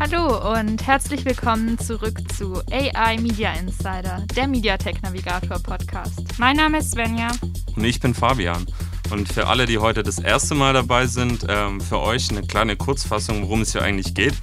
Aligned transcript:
Hallo 0.00 0.52
und 0.52 0.86
herzlich 0.86 1.24
willkommen 1.24 1.76
zurück 1.76 2.18
zu 2.36 2.62
AI 2.70 3.18
Media 3.18 3.52
Insider, 3.54 4.24
der 4.36 4.46
Mediatek 4.46 5.02
Navigator 5.02 5.58
Podcast. 5.58 6.20
Mein 6.38 6.56
Name 6.56 6.78
ist 6.78 6.92
Svenja. 6.92 7.32
Und 7.74 7.84
ich 7.84 7.98
bin 7.98 8.14
Fabian. 8.14 8.64
Und 9.10 9.32
für 9.32 9.48
alle, 9.48 9.66
die 9.66 9.78
heute 9.78 10.04
das 10.04 10.20
erste 10.20 10.54
Mal 10.54 10.72
dabei 10.72 11.08
sind, 11.08 11.46
ähm, 11.48 11.80
für 11.80 11.98
euch 11.98 12.30
eine 12.30 12.42
kleine 12.42 12.76
Kurzfassung, 12.76 13.42
worum 13.42 13.62
es 13.62 13.72
hier 13.72 13.82
eigentlich 13.82 14.14
geht. 14.14 14.34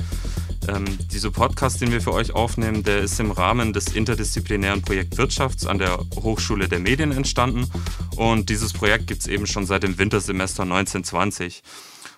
Ähm, 0.68 0.86
dieser 1.14 1.32
Podcast, 1.32 1.80
den 1.80 1.92
wir 1.92 2.02
für 2.02 2.14
euch 2.14 2.34
aufnehmen, 2.34 2.84
der 2.84 3.00
ist 3.00 3.18
im 3.22 3.32
Rahmen 3.32 3.72
des 3.72 3.88
interdisziplinären 3.88 4.82
Projekt 4.82 5.18
Wirtschafts 5.18 5.66
an 5.66 5.78
der 5.78 5.98
Hochschule 6.16 6.68
der 6.68 6.80
Medien 6.80 7.14
entstanden. 7.14 7.70
Und 8.18 8.50
dieses 8.50 8.74
Projekt 8.74 9.08
gibt 9.08 9.22
es 9.22 9.28
eben 9.28 9.48
schon 9.48 9.66
seit 9.66 9.84
dem 9.84 9.98
Wintersemester 9.98 10.64
1920. 10.64 11.64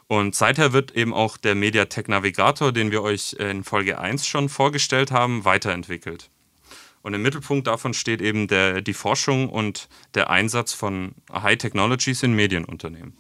Und 0.08 0.36
seither 0.36 0.72
wird 0.72 0.96
eben 0.96 1.14
auch 1.14 1.36
der 1.38 1.54
Mediatek 1.56 2.08
Navigator, 2.08 2.72
den 2.72 2.92
wir 2.92 3.04
euch 3.04 3.34
in 3.34 3.64
Folge 3.64 4.00
1 4.00 4.26
schon 4.26 4.48
vorgestellt 4.48 5.12
haben, 5.12 5.44
weiterentwickelt. 5.44 6.30
Und 7.02 7.14
im 7.14 7.22
Mittelpunkt 7.22 7.68
davon 7.68 7.94
steht 7.94 8.22
eben 8.22 8.48
der, 8.48 8.82
die 8.82 8.94
Forschung 8.94 9.50
und 9.50 9.90
der 10.14 10.30
Einsatz 10.30 10.74
von 10.74 11.14
High 11.32 11.58
Technologies 11.58 12.24
in 12.24 12.34
Medienunternehmen. 12.34 13.14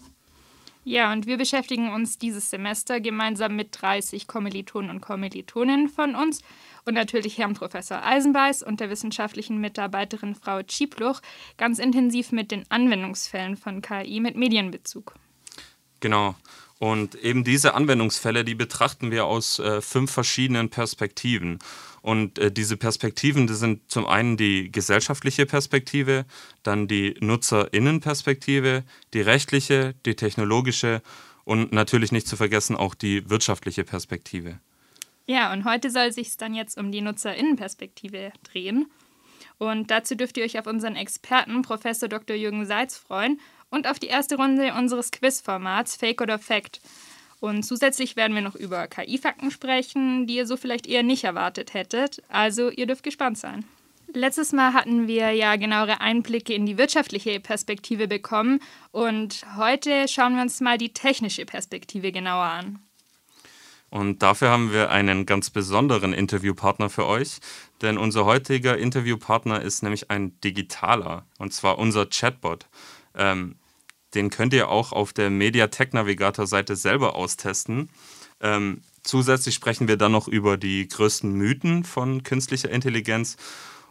Ja, 0.83 1.11
und 1.11 1.25
wir 1.25 1.37
beschäftigen 1.37 1.93
uns 1.93 2.17
dieses 2.17 2.49
Semester 2.49 3.01
gemeinsam 3.01 3.57
mit 3.57 3.69
30 3.81 4.25
Kommilitonen 4.25 4.89
und 4.89 5.01
Kommilitoninnen 5.01 5.89
von 5.89 6.15
uns 6.15 6.41
und 6.85 6.93
natürlich 6.93 7.37
Herrn 7.37 7.55
Professor 7.55 8.01
Eisenbeiß 8.05 8.63
und 8.63 8.79
der 8.79 8.89
wissenschaftlichen 8.89 9.59
Mitarbeiterin 9.59 10.33
Frau 10.33 10.61
Schiebluch 10.65 11.19
ganz 11.57 11.79
intensiv 11.79 12.31
mit 12.31 12.51
den 12.51 12.63
Anwendungsfällen 12.71 13.57
von 13.57 13.81
KI 13.81 14.21
mit 14.21 14.37
Medienbezug. 14.37 15.15
Genau. 15.99 16.35
Und 16.79 17.15
eben 17.15 17.43
diese 17.43 17.73
Anwendungsfälle, 17.73 18.45
die 18.45 18.53
betrachten 18.53 19.09
wir 19.09 19.25
aus 19.25 19.57
äh, 19.59 19.81
fünf 19.81 20.11
verschiedenen 20.11 20.69
Perspektiven. 20.69 21.59
Und 22.01 22.37
äh, 22.37 22.51
diese 22.51 22.77
Perspektiven, 22.77 23.47
die 23.47 23.55
sind 23.55 23.89
zum 23.89 24.05
einen 24.05 24.37
die 24.37 24.71
gesellschaftliche 24.71 25.45
Perspektive, 25.45 26.25
dann 26.61 26.87
die 26.87 27.15
Nutzerinnenperspektive, 27.19 28.83
die 29.13 29.21
rechtliche, 29.21 29.95
die 30.05 30.15
technologische 30.15 31.01
und 31.45 31.71
natürlich 31.71 32.11
nicht 32.11 32.27
zu 32.27 32.35
vergessen 32.35 32.75
auch 32.75 32.93
die 32.93 33.27
wirtschaftliche 33.29 33.83
Perspektive. 33.83 34.59
Ja, 35.25 35.51
und 35.51 35.65
heute 35.65 35.89
soll 35.89 36.11
sich 36.11 36.37
dann 36.37 36.53
jetzt 36.53 36.77
um 36.77 36.91
die 36.91 37.01
Nutzerinnenperspektive 37.01 38.31
drehen. 38.43 38.85
Und 39.57 39.89
dazu 39.89 40.15
dürft 40.15 40.37
ihr 40.37 40.45
euch 40.45 40.59
auf 40.59 40.67
unseren 40.67 40.95
Experten, 40.95 41.63
Professor 41.63 42.07
Dr. 42.07 42.35
Jürgen 42.35 42.65
Seitz, 42.65 42.97
freuen 42.97 43.39
und 43.69 43.87
auf 43.87 43.99
die 43.99 44.07
erste 44.07 44.35
Runde 44.35 44.73
unseres 44.73 45.11
Quizformats 45.11 45.95
Fake 45.95 46.21
oder 46.21 46.39
Fact. 46.39 46.81
Und 47.39 47.63
zusätzlich 47.63 48.15
werden 48.15 48.35
wir 48.35 48.41
noch 48.41 48.55
über 48.55 48.87
KI-Fakten 48.87 49.51
sprechen, 49.51 50.25
die 50.25 50.37
ihr 50.37 50.47
so 50.47 50.57
vielleicht 50.57 50.87
eher 50.87 51.03
nicht 51.03 51.23
erwartet 51.23 51.73
hättet. 51.73 52.23
Also 52.29 52.69
ihr 52.69 52.87
dürft 52.87 53.03
gespannt 53.03 53.37
sein. 53.37 53.63
Letztes 54.13 54.53
Mal 54.53 54.73
hatten 54.73 55.07
wir 55.07 55.31
ja 55.31 55.57
genauere 55.57 55.99
Einblicke 55.99 56.53
in 56.53 56.65
die 56.65 56.77
wirtschaftliche 56.77 57.39
Perspektive 57.39 58.07
bekommen 58.07 58.61
und 58.91 59.45
heute 59.57 60.07
schauen 60.07 60.35
wir 60.35 60.41
uns 60.41 60.61
mal 60.61 60.77
die 60.77 60.93
technische 60.93 61.45
Perspektive 61.45 62.13
genauer 62.13 62.45
an. 62.45 62.79
Und 63.89 64.23
dafür 64.23 64.49
haben 64.49 64.71
wir 64.71 64.91
einen 64.91 65.25
ganz 65.25 65.49
besonderen 65.49 66.13
Interviewpartner 66.13 66.89
für 66.89 67.05
euch, 67.05 67.37
denn 67.81 67.97
unser 67.97 68.25
heutiger 68.25 68.77
Interviewpartner 68.77 69.61
ist 69.61 69.83
nämlich 69.83 70.09
ein 70.09 70.39
digitaler, 70.41 71.25
und 71.37 71.53
zwar 71.53 71.77
unser 71.77 72.05
Chatbot. 72.05 72.65
Ähm, 73.17 73.55
den 74.13 74.29
könnt 74.29 74.53
ihr 74.53 74.69
auch 74.69 74.93
auf 74.93 75.11
der 75.11 75.29
Mediatek 75.29 75.93
Navigator-Seite 75.93 76.75
selber 76.75 77.15
austesten. 77.15 77.89
Ähm, 78.39 78.81
zusätzlich 79.03 79.55
sprechen 79.55 79.87
wir 79.87 79.97
dann 79.97 80.11
noch 80.11 80.27
über 80.27 80.57
die 80.57 80.87
größten 80.87 81.31
Mythen 81.31 81.83
von 81.83 82.23
künstlicher 82.23 82.69
Intelligenz 82.69 83.35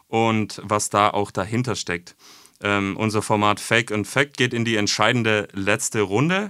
und 0.09 0.61
was 0.65 0.89
da 0.89 1.11
auch 1.11 1.31
dahinter 1.31 1.75
steckt. 1.75 2.17
Ähm, 2.63 2.97
unser 2.97 3.21
Format 3.21 3.61
Fake 3.61 3.91
und 3.91 4.07
Fact 4.07 4.39
geht 4.39 4.55
in 4.55 4.65
die 4.65 4.77
entscheidende 4.77 5.49
letzte 5.53 6.01
Runde 6.01 6.49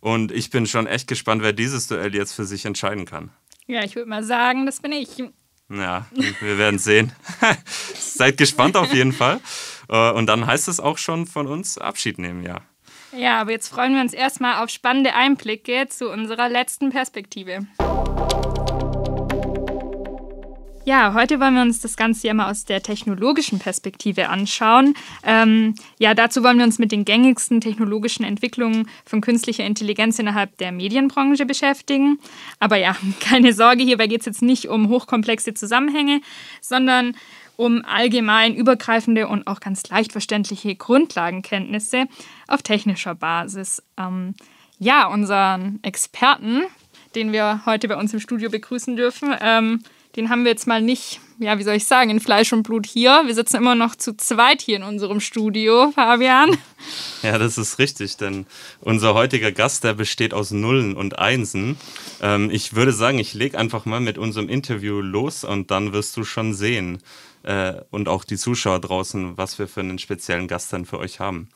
und 0.00 0.30
ich 0.32 0.50
bin 0.50 0.66
schon 0.66 0.86
echt 0.86 1.08
gespannt, 1.08 1.42
wer 1.42 1.54
dieses 1.54 1.86
Duell 1.86 2.14
jetzt 2.14 2.32
für 2.32 2.44
sich 2.44 2.66
entscheiden 2.66 3.06
kann. 3.06 3.30
Ja, 3.66 3.82
ich 3.82 3.96
würde 3.96 4.08
mal 4.08 4.22
sagen, 4.22 4.66
das 4.66 4.80
bin 4.80 4.92
ich. 4.92 5.08
Ja, 5.68 6.06
wir 6.40 6.58
werden 6.58 6.78
sehen. 6.78 7.12
Seid 7.98 8.36
gespannt 8.36 8.76
auf 8.76 8.92
jeden 8.94 9.12
Fall. 9.12 9.40
Äh, 9.88 10.12
und 10.12 10.26
dann 10.26 10.46
heißt 10.46 10.68
es 10.68 10.80
auch 10.80 10.98
schon 10.98 11.26
von 11.26 11.46
uns 11.46 11.78
Abschied 11.78 12.18
nehmen, 12.18 12.42
ja. 12.42 12.60
Ja, 13.16 13.40
aber 13.40 13.52
jetzt 13.52 13.68
freuen 13.68 13.94
wir 13.94 14.02
uns 14.02 14.12
erstmal 14.12 14.62
auf 14.62 14.70
spannende 14.70 15.14
Einblicke 15.14 15.86
zu 15.88 16.10
unserer 16.10 16.48
letzten 16.48 16.90
Perspektive. 16.90 17.66
Ja, 20.86 21.14
heute 21.14 21.40
wollen 21.40 21.54
wir 21.54 21.62
uns 21.62 21.80
das 21.80 21.96
Ganze 21.96 22.28
ja 22.28 22.34
mal 22.34 22.48
aus 22.48 22.64
der 22.64 22.80
technologischen 22.80 23.58
Perspektive 23.58 24.28
anschauen. 24.28 24.94
Ähm, 25.24 25.74
ja, 25.98 26.14
dazu 26.14 26.44
wollen 26.44 26.58
wir 26.58 26.64
uns 26.64 26.78
mit 26.78 26.92
den 26.92 27.04
gängigsten 27.04 27.60
technologischen 27.60 28.24
Entwicklungen 28.24 28.88
von 29.04 29.20
künstlicher 29.20 29.64
Intelligenz 29.64 30.20
innerhalb 30.20 30.56
der 30.58 30.70
Medienbranche 30.70 31.44
beschäftigen. 31.44 32.20
Aber 32.60 32.76
ja, 32.76 32.96
keine 33.20 33.52
Sorge, 33.52 33.82
hierbei 33.82 34.06
geht 34.06 34.20
es 34.20 34.26
jetzt 34.26 34.42
nicht 34.42 34.68
um 34.68 34.88
hochkomplexe 34.88 35.54
Zusammenhänge, 35.54 36.20
sondern 36.60 37.16
um 37.56 37.84
allgemein 37.84 38.54
übergreifende 38.54 39.28
und 39.28 39.46
auch 39.46 39.60
ganz 39.60 39.88
leicht 39.88 40.12
verständliche 40.12 40.74
Grundlagenkenntnisse 40.74 42.06
auf 42.48 42.62
technischer 42.62 43.14
Basis. 43.14 43.82
Ähm, 43.96 44.34
ja, 44.78 45.06
unseren 45.06 45.78
Experten, 45.82 46.62
den 47.14 47.32
wir 47.32 47.62
heute 47.66 47.88
bei 47.88 47.96
uns 47.96 48.12
im 48.12 48.20
Studio 48.20 48.50
begrüßen 48.50 48.96
dürfen, 48.96 49.34
ähm, 49.40 49.82
den 50.16 50.30
haben 50.30 50.44
wir 50.44 50.50
jetzt 50.50 50.66
mal 50.66 50.82
nicht, 50.82 51.20
ja, 51.38 51.58
wie 51.58 51.62
soll 51.62 51.74
ich 51.74 51.86
sagen, 51.86 52.10
in 52.10 52.20
Fleisch 52.20 52.52
und 52.52 52.62
Blut 52.62 52.86
hier. 52.86 53.22
Wir 53.26 53.34
sitzen 53.34 53.56
immer 53.56 53.74
noch 53.74 53.96
zu 53.96 54.16
zweit 54.16 54.62
hier 54.62 54.76
in 54.76 54.82
unserem 54.82 55.20
Studio, 55.20 55.92
Fabian. 55.94 56.56
Ja, 57.22 57.38
das 57.38 57.58
ist 57.58 57.78
richtig, 57.78 58.16
denn 58.16 58.46
unser 58.80 59.14
heutiger 59.14 59.52
Gast, 59.52 59.84
der 59.84 59.94
besteht 59.94 60.34
aus 60.34 60.50
Nullen 60.50 60.94
und 60.94 61.18
Einsen. 61.18 61.76
Ähm, 62.22 62.50
ich 62.50 62.74
würde 62.74 62.92
sagen, 62.92 63.18
ich 63.18 63.34
lege 63.34 63.58
einfach 63.58 63.84
mal 63.84 64.00
mit 64.00 64.18
unserem 64.18 64.48
Interview 64.48 65.00
los 65.00 65.44
und 65.44 65.70
dann 65.70 65.92
wirst 65.92 66.16
du 66.16 66.24
schon 66.24 66.54
sehen, 66.54 67.02
äh, 67.46 67.80
und 67.90 68.08
auch 68.08 68.24
die 68.24 68.36
Zuschauer 68.36 68.80
draußen, 68.80 69.38
was 69.38 69.58
wir 69.58 69.68
für 69.68 69.80
einen 69.80 69.98
speziellen 69.98 70.48
Gast 70.48 70.72
dann 70.72 70.84
für 70.84 70.98
euch 70.98 71.20
haben. 71.20 71.48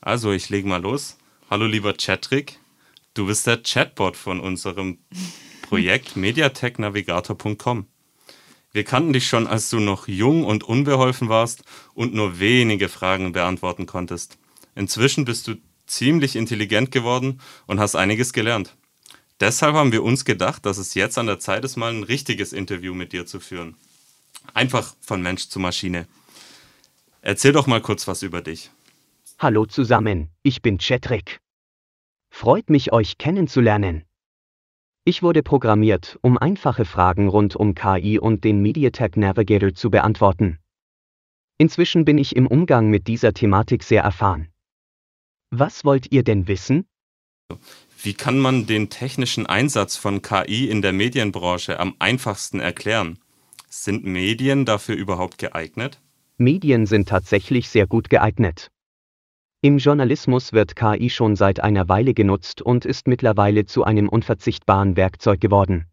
Also, 0.00 0.30
ich 0.30 0.50
lege 0.50 0.68
mal 0.68 0.82
los. 0.82 1.16
Hallo, 1.50 1.66
lieber 1.66 1.94
Chatrick. 1.94 2.58
Du 3.14 3.26
bist 3.26 3.46
der 3.46 3.62
Chatbot 3.62 4.16
von 4.16 4.40
unserem 4.40 4.98
Projekt 5.62 6.16
mediatechnavigator.com. 6.16 7.86
Wir 8.72 8.84
kannten 8.84 9.12
dich 9.12 9.26
schon, 9.26 9.46
als 9.46 9.68
du 9.68 9.80
noch 9.80 10.08
jung 10.08 10.44
und 10.44 10.64
unbeholfen 10.64 11.28
warst 11.28 11.62
und 11.94 12.14
nur 12.14 12.40
wenige 12.40 12.88
Fragen 12.88 13.32
beantworten 13.32 13.86
konntest. 13.86 14.38
Inzwischen 14.74 15.26
bist 15.26 15.46
du 15.46 15.56
ziemlich 15.86 16.36
intelligent 16.36 16.90
geworden 16.90 17.40
und 17.66 17.80
hast 17.80 17.96
einiges 17.96 18.32
gelernt. 18.32 18.74
Deshalb 19.40 19.74
haben 19.74 19.92
wir 19.92 20.02
uns 20.02 20.24
gedacht, 20.24 20.64
dass 20.64 20.78
es 20.78 20.94
jetzt 20.94 21.18
an 21.18 21.26
der 21.26 21.38
Zeit 21.38 21.64
ist, 21.64 21.76
mal 21.76 21.92
ein 21.92 22.02
richtiges 22.02 22.52
Interview 22.52 22.94
mit 22.94 23.12
dir 23.12 23.26
zu 23.26 23.40
führen. 23.40 23.76
Einfach 24.54 24.94
von 25.00 25.20
Mensch 25.20 25.48
zu 25.48 25.58
Maschine. 25.58 26.06
Erzähl 27.20 27.52
doch 27.52 27.66
mal 27.66 27.82
kurz 27.82 28.08
was 28.08 28.22
über 28.22 28.40
dich. 28.40 28.70
Hallo 29.38 29.66
zusammen, 29.66 30.28
ich 30.42 30.62
bin 30.62 30.78
Chetrick. 30.78 31.40
Freut 32.30 32.70
mich, 32.70 32.92
euch 32.92 33.18
kennenzulernen. 33.18 34.04
Ich 35.04 35.20
wurde 35.20 35.42
programmiert, 35.42 36.16
um 36.22 36.38
einfache 36.38 36.84
Fragen 36.84 37.26
rund 37.26 37.56
um 37.56 37.74
KI 37.74 38.20
und 38.20 38.44
den 38.44 38.62
MediaTek 38.62 39.16
Navigator 39.16 39.74
zu 39.74 39.90
beantworten. 39.90 40.58
Inzwischen 41.58 42.04
bin 42.04 42.18
ich 42.18 42.36
im 42.36 42.46
Umgang 42.46 42.88
mit 42.88 43.08
dieser 43.08 43.32
Thematik 43.32 43.82
sehr 43.82 44.04
erfahren. 44.04 44.52
Was 45.50 45.84
wollt 45.84 46.12
ihr 46.12 46.22
denn 46.22 46.46
wissen? 46.46 46.86
Wie 48.00 48.14
kann 48.14 48.38
man 48.38 48.66
den 48.66 48.90
technischen 48.90 49.44
Einsatz 49.46 49.96
von 49.96 50.22
KI 50.22 50.70
in 50.70 50.82
der 50.82 50.92
Medienbranche 50.92 51.80
am 51.80 51.96
einfachsten 51.98 52.60
erklären? 52.60 53.18
Sind 53.68 54.04
Medien 54.04 54.64
dafür 54.64 54.94
überhaupt 54.94 55.38
geeignet? 55.38 56.00
Medien 56.38 56.86
sind 56.86 57.08
tatsächlich 57.08 57.68
sehr 57.68 57.88
gut 57.88 58.08
geeignet. 58.08 58.70
Im 59.64 59.78
Journalismus 59.78 60.52
wird 60.52 60.74
KI 60.74 61.08
schon 61.08 61.36
seit 61.36 61.60
einer 61.60 61.88
Weile 61.88 62.14
genutzt 62.14 62.62
und 62.62 62.84
ist 62.84 63.06
mittlerweile 63.06 63.64
zu 63.64 63.84
einem 63.84 64.08
unverzichtbaren 64.08 64.96
Werkzeug 64.96 65.40
geworden. 65.40 65.86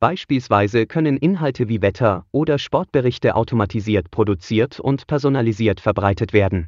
Beispielsweise 0.00 0.84
können 0.88 1.16
Inhalte 1.16 1.68
wie 1.68 1.82
Wetter- 1.82 2.26
oder 2.32 2.58
Sportberichte 2.58 3.36
automatisiert 3.36 4.10
produziert 4.10 4.80
und 4.80 5.06
personalisiert 5.06 5.78
verbreitet 5.78 6.32
werden. 6.32 6.66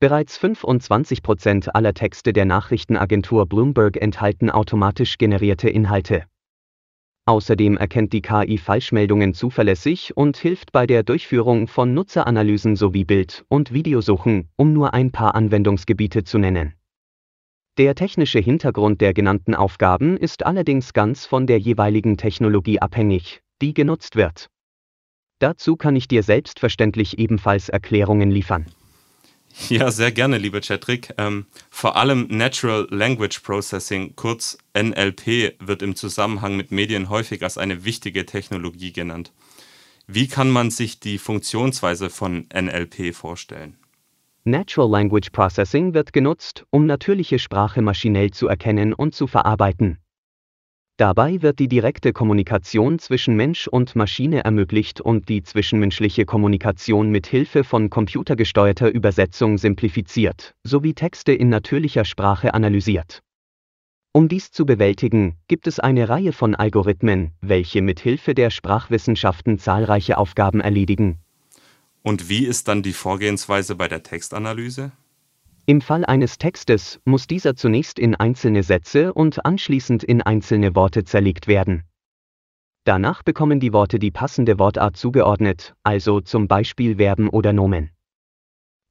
Bereits 0.00 0.40
25% 0.40 1.68
aller 1.68 1.92
Texte 1.92 2.32
der 2.32 2.46
Nachrichtenagentur 2.46 3.44
Bloomberg 3.44 3.98
enthalten 3.98 4.48
automatisch 4.48 5.18
generierte 5.18 5.68
Inhalte. 5.68 6.24
Außerdem 7.26 7.78
erkennt 7.78 8.12
die 8.12 8.20
KI 8.20 8.58
Falschmeldungen 8.58 9.32
zuverlässig 9.32 10.14
und 10.14 10.36
hilft 10.36 10.72
bei 10.72 10.86
der 10.86 11.02
Durchführung 11.02 11.68
von 11.68 11.94
Nutzeranalysen 11.94 12.76
sowie 12.76 13.04
Bild- 13.04 13.46
und 13.48 13.72
Videosuchen, 13.72 14.50
um 14.56 14.74
nur 14.74 14.92
ein 14.92 15.10
paar 15.10 15.34
Anwendungsgebiete 15.34 16.24
zu 16.24 16.38
nennen. 16.38 16.74
Der 17.78 17.94
technische 17.94 18.40
Hintergrund 18.40 19.00
der 19.00 19.14
genannten 19.14 19.54
Aufgaben 19.54 20.18
ist 20.18 20.44
allerdings 20.44 20.92
ganz 20.92 21.24
von 21.24 21.46
der 21.46 21.58
jeweiligen 21.58 22.18
Technologie 22.18 22.80
abhängig, 22.80 23.42
die 23.62 23.72
genutzt 23.72 24.16
wird. 24.16 24.50
Dazu 25.38 25.76
kann 25.76 25.96
ich 25.96 26.06
dir 26.06 26.22
selbstverständlich 26.22 27.18
ebenfalls 27.18 27.70
Erklärungen 27.70 28.30
liefern. 28.30 28.66
Ja, 29.68 29.90
sehr 29.90 30.12
gerne, 30.12 30.38
lieber 30.38 30.60
Cedric. 30.62 31.14
Ähm, 31.16 31.46
vor 31.70 31.96
allem 31.96 32.26
Natural 32.28 32.86
Language 32.90 33.40
Processing, 33.40 34.14
kurz 34.16 34.58
NLP, 34.76 35.54
wird 35.60 35.82
im 35.82 35.96
Zusammenhang 35.96 36.56
mit 36.56 36.70
Medien 36.70 37.08
häufig 37.08 37.42
als 37.42 37.56
eine 37.58 37.84
wichtige 37.84 38.26
Technologie 38.26 38.92
genannt. 38.92 39.32
Wie 40.06 40.28
kann 40.28 40.50
man 40.50 40.70
sich 40.70 41.00
die 41.00 41.18
Funktionsweise 41.18 42.10
von 42.10 42.46
NLP 42.52 43.14
vorstellen? 43.14 43.78
Natural 44.44 44.90
Language 44.90 45.30
Processing 45.30 45.94
wird 45.94 46.12
genutzt, 46.12 46.66
um 46.68 46.84
natürliche 46.84 47.38
Sprache 47.38 47.80
maschinell 47.80 48.30
zu 48.30 48.46
erkennen 48.46 48.92
und 48.92 49.14
zu 49.14 49.26
verarbeiten. 49.26 49.98
Dabei 50.96 51.42
wird 51.42 51.58
die 51.58 51.68
direkte 51.68 52.12
Kommunikation 52.12 52.98
zwischen 52.98 53.34
Mensch 53.34 53.66
und 53.66 53.96
Maschine 53.96 54.44
ermöglicht 54.44 55.00
und 55.00 55.28
die 55.28 55.42
zwischenmenschliche 55.42 56.24
Kommunikation 56.24 57.10
mit 57.10 57.26
Hilfe 57.26 57.64
von 57.64 57.90
computergesteuerter 57.90 58.90
Übersetzung 58.90 59.58
simplifiziert, 59.58 60.54
sowie 60.62 60.94
Texte 60.94 61.32
in 61.32 61.48
natürlicher 61.48 62.04
Sprache 62.04 62.54
analysiert. 62.54 63.22
Um 64.12 64.28
dies 64.28 64.52
zu 64.52 64.64
bewältigen, 64.64 65.36
gibt 65.48 65.66
es 65.66 65.80
eine 65.80 66.08
Reihe 66.08 66.32
von 66.32 66.54
Algorithmen, 66.54 67.32
welche 67.40 67.82
mit 67.82 67.98
Hilfe 67.98 68.34
der 68.34 68.50
Sprachwissenschaften 68.50 69.58
zahlreiche 69.58 70.16
Aufgaben 70.16 70.60
erledigen, 70.60 71.18
und 72.06 72.28
wie 72.28 72.44
ist 72.44 72.68
dann 72.68 72.82
die 72.82 72.92
Vorgehensweise 72.92 73.76
bei 73.76 73.88
der 73.88 74.02
Textanalyse? 74.02 74.92
Im 75.66 75.80
Fall 75.80 76.04
eines 76.04 76.36
Textes 76.36 77.00
muss 77.06 77.26
dieser 77.26 77.56
zunächst 77.56 77.98
in 77.98 78.14
einzelne 78.14 78.62
Sätze 78.62 79.14
und 79.14 79.46
anschließend 79.46 80.04
in 80.04 80.20
einzelne 80.20 80.74
Worte 80.74 81.04
zerlegt 81.04 81.46
werden. 81.46 81.84
Danach 82.84 83.22
bekommen 83.22 83.60
die 83.60 83.72
Worte 83.72 83.98
die 83.98 84.10
passende 84.10 84.58
Wortart 84.58 84.98
zugeordnet, 84.98 85.74
also 85.82 86.20
zum 86.20 86.48
Beispiel 86.48 86.96
Verben 86.96 87.30
oder 87.30 87.54
Nomen. 87.54 87.90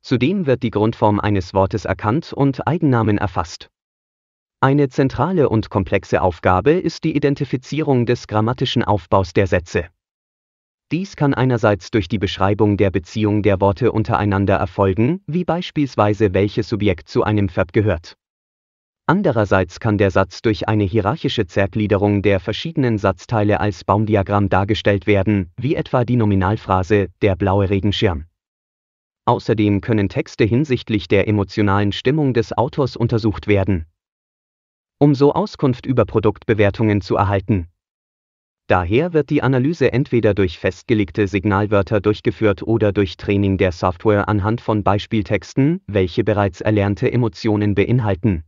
Zudem 0.01 0.47
wird 0.47 0.63
die 0.63 0.71
Grundform 0.71 1.19
eines 1.19 1.53
Wortes 1.53 1.85
erkannt 1.85 2.33
und 2.33 2.65
Eigennamen 2.65 3.19
erfasst. 3.19 3.69
Eine 4.59 4.89
zentrale 4.89 5.49
und 5.49 5.69
komplexe 5.69 6.23
Aufgabe 6.23 6.71
ist 6.71 7.03
die 7.03 7.15
Identifizierung 7.15 8.07
des 8.07 8.25
grammatischen 8.25 8.83
Aufbaus 8.83 9.33
der 9.33 9.45
Sätze. 9.45 9.89
Dies 10.93 11.15
kann 11.15 11.33
einerseits 11.33 11.89
durch 11.89 12.07
die 12.07 12.19
Beschreibung 12.19 12.77
der 12.77 12.91
Beziehung 12.91 13.41
der 13.41 13.59
Worte 13.59 13.91
untereinander 13.91 14.57
erfolgen, 14.57 15.21
wie 15.25 15.43
beispielsweise 15.43 16.35
welches 16.35 16.69
Subjekt 16.69 17.09
zu 17.09 17.23
einem 17.23 17.49
Verb 17.49 17.73
gehört. 17.73 18.15
Andererseits 19.07 19.79
kann 19.79 19.97
der 19.97 20.11
Satz 20.11 20.43
durch 20.43 20.67
eine 20.67 20.83
hierarchische 20.83 21.47
Zergliederung 21.47 22.21
der 22.21 22.39
verschiedenen 22.39 22.99
Satzteile 22.99 23.59
als 23.59 23.83
Baumdiagramm 23.83 24.49
dargestellt 24.49 25.07
werden, 25.07 25.49
wie 25.57 25.73
etwa 25.73 26.05
die 26.05 26.15
Nominalphrase 26.15 27.07
der 27.23 27.35
blaue 27.37 27.71
Regenschirm. 27.71 28.25
Außerdem 29.25 29.81
können 29.81 30.09
Texte 30.09 30.43
hinsichtlich 30.43 31.07
der 31.07 31.27
emotionalen 31.27 31.91
Stimmung 31.91 32.35
des 32.35 32.55
Autors 32.55 32.95
untersucht 32.95 33.47
werden. 33.47 33.87
Um 34.99 35.15
so 35.15 35.33
Auskunft 35.33 35.87
über 35.87 36.05
Produktbewertungen 36.05 37.01
zu 37.01 37.15
erhalten, 37.15 37.67
Daher 38.67 39.11
wird 39.11 39.29
die 39.29 39.43
Analyse 39.43 39.91
entweder 39.91 40.33
durch 40.33 40.57
festgelegte 40.57 41.27
Signalwörter 41.27 41.99
durchgeführt 41.99 42.63
oder 42.63 42.93
durch 42.93 43.17
Training 43.17 43.57
der 43.57 43.73
Software 43.73 44.29
anhand 44.29 44.61
von 44.61 44.83
Beispieltexten, 44.83 45.81
welche 45.85 46.23
bereits 46.23 46.61
erlernte 46.61 47.11
Emotionen 47.11 47.75
beinhalten. 47.75 48.43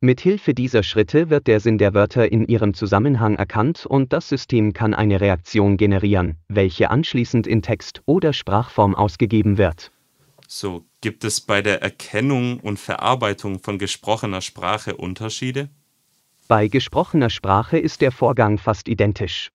Mithilfe 0.00 0.54
dieser 0.54 0.84
Schritte 0.84 1.28
wird 1.28 1.48
der 1.48 1.58
Sinn 1.58 1.76
der 1.76 1.92
Wörter 1.92 2.30
in 2.30 2.46
ihrem 2.46 2.72
Zusammenhang 2.72 3.34
erkannt 3.34 3.84
und 3.84 4.12
das 4.12 4.28
System 4.28 4.72
kann 4.72 4.94
eine 4.94 5.20
Reaktion 5.20 5.76
generieren, 5.76 6.36
welche 6.46 6.90
anschließend 6.90 7.48
in 7.48 7.62
Text 7.62 8.02
oder 8.06 8.32
Sprachform 8.32 8.94
ausgegeben 8.94 9.58
wird. 9.58 9.90
So, 10.46 10.86
gibt 11.00 11.24
es 11.24 11.40
bei 11.40 11.62
der 11.62 11.82
Erkennung 11.82 12.60
und 12.60 12.78
Verarbeitung 12.78 13.58
von 13.58 13.78
gesprochener 13.78 14.40
Sprache 14.40 14.96
Unterschiede? 14.96 15.68
Bei 16.48 16.66
gesprochener 16.68 17.28
Sprache 17.28 17.78
ist 17.78 18.00
der 18.00 18.10
Vorgang 18.10 18.56
fast 18.56 18.88
identisch. 18.88 19.50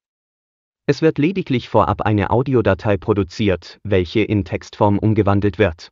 Es 0.86 1.02
wird 1.02 1.18
lediglich 1.18 1.68
vorab 1.68 2.04
eine 2.04 2.30
Audiodatei 2.30 2.98
produziert, 2.98 3.80
welche 3.84 4.20
in 4.20 4.46
Textform 4.46 5.00
umgewandelt 5.00 5.58
wird. 5.58 5.90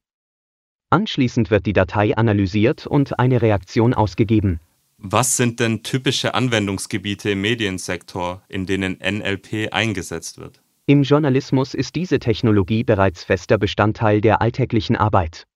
Anschließend 0.92 1.50
wird 1.50 1.66
die 1.66 1.74
Datei 1.74 2.16
analysiert 2.16 2.86
und 2.86 3.18
eine 3.18 3.42
Reaktion 3.42 3.96
ausgegeben. 3.96 4.60
Was 5.00 5.38
sind 5.38 5.60
denn 5.60 5.82
typische 5.82 6.36
Anwendungsgebiete 6.36 7.32
im 7.32 7.42
Mediensektor, 7.42 8.44
in 8.48 8.68
denen 8.68 9.00
NLP 9.00 9.74
eingesetzt 9.74 10.38
wird? 10.38 10.62
Im 10.86 11.02
Journalismus 11.02 11.74
ist 11.74 11.96
diese 11.96 12.20
Technologie 12.20 12.84
bereits 12.84 13.24
fester 13.24 13.58
Bestandteil 13.58 14.22
der 14.22 14.40
alltäglichen 14.40 14.98
Arbeit. 14.98 15.48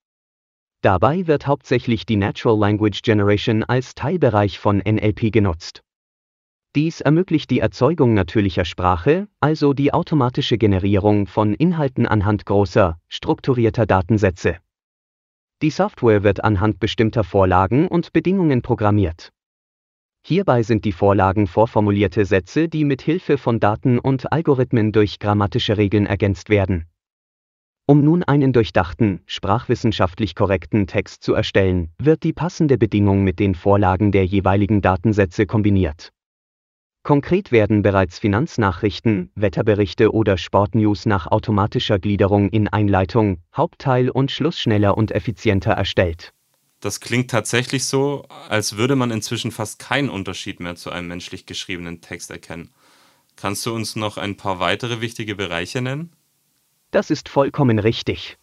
Dabei 0.85 1.25
wird 1.25 1.47
hauptsächlich 1.47 2.05
die 2.05 2.15
Natural 2.15 2.59
Language 2.59 3.01
Generation 3.01 3.63
als 3.63 3.95
Teilbereich 3.95 4.59
von 4.59 4.83
NLP 4.85 5.33
genutzt. 5.33 5.81
Dies 6.75 7.01
ermöglicht 7.01 7.49
die 7.49 7.57
Erzeugung 7.57 8.13
natürlicher 8.13 8.65
Sprache, 8.65 9.27
also 9.39 9.73
die 9.73 9.95
automatische 9.95 10.59
Generierung 10.59 11.25
von 11.25 11.55
Inhalten 11.55 12.05
anhand 12.05 12.45
großer, 12.45 12.99
strukturierter 13.07 13.87
Datensätze. 13.87 14.57
Die 15.63 15.71
Software 15.71 16.21
wird 16.21 16.43
anhand 16.43 16.79
bestimmter 16.79 17.23
Vorlagen 17.23 17.87
und 17.87 18.13
Bedingungen 18.13 18.61
programmiert. 18.61 19.31
Hierbei 20.23 20.61
sind 20.61 20.85
die 20.85 20.91
Vorlagen 20.91 21.47
vorformulierte 21.47 22.25
Sätze, 22.25 22.69
die 22.69 22.83
mit 22.83 23.01
Hilfe 23.01 23.39
von 23.39 23.59
Daten 23.59 23.97
und 23.97 24.31
Algorithmen 24.31 24.91
durch 24.91 25.17
grammatische 25.17 25.77
Regeln 25.77 26.05
ergänzt 26.05 26.49
werden. 26.49 26.85
Um 27.87 28.03
nun 28.03 28.23
einen 28.23 28.51
durchdachten, 28.51 29.21
sprachwissenschaftlich 29.27 30.33
korrekten 30.33 30.87
Text 30.87 31.21
zu 31.21 31.35
erstellen, 31.35 31.91
wird 31.99 32.23
die 32.23 32.33
passende 32.33 32.79
Bedingung 32.79 33.23
mit 33.23 33.37
den 33.37 33.53
Vorlagen 33.53 34.11
der 34.11 34.25
jeweiligen 34.25 34.81
Datensätze 34.81 35.45
kombiniert. 35.45 36.11
Konkret 37.03 37.51
werden 37.51 37.83
bereits 37.83 38.17
Finanznachrichten, 38.17 39.29
Wetterberichte 39.35 40.11
oder 40.11 40.39
Sportnews 40.39 41.05
nach 41.05 41.27
automatischer 41.27 41.99
Gliederung 41.99 42.49
in 42.49 42.67
Einleitung, 42.67 43.37
Hauptteil 43.55 44.09
und 44.09 44.31
Schluss 44.31 44.59
schneller 44.59 44.97
und 44.97 45.11
effizienter 45.11 45.73
erstellt. 45.73 46.33
Das 46.79 46.99
klingt 46.99 47.29
tatsächlich 47.29 47.85
so, 47.85 48.25
als 48.49 48.77
würde 48.77 48.95
man 48.95 49.11
inzwischen 49.11 49.51
fast 49.51 49.77
keinen 49.77 50.09
Unterschied 50.09 50.59
mehr 50.59 50.75
zu 50.75 50.89
einem 50.89 51.09
menschlich 51.09 51.45
geschriebenen 51.45 52.01
Text 52.01 52.31
erkennen. 52.31 52.71
Kannst 53.35 53.63
du 53.68 53.75
uns 53.75 53.95
noch 53.95 54.18
ein 54.18 54.37
paar 54.37 54.59
weitere 54.59 55.01
wichtige 55.01 55.35
Bereiche 55.35 55.83
nennen? 55.83 56.11
Das 56.95 57.11
ist 57.11 57.28
vollkommen 57.28 57.78
richtig. 57.78 58.37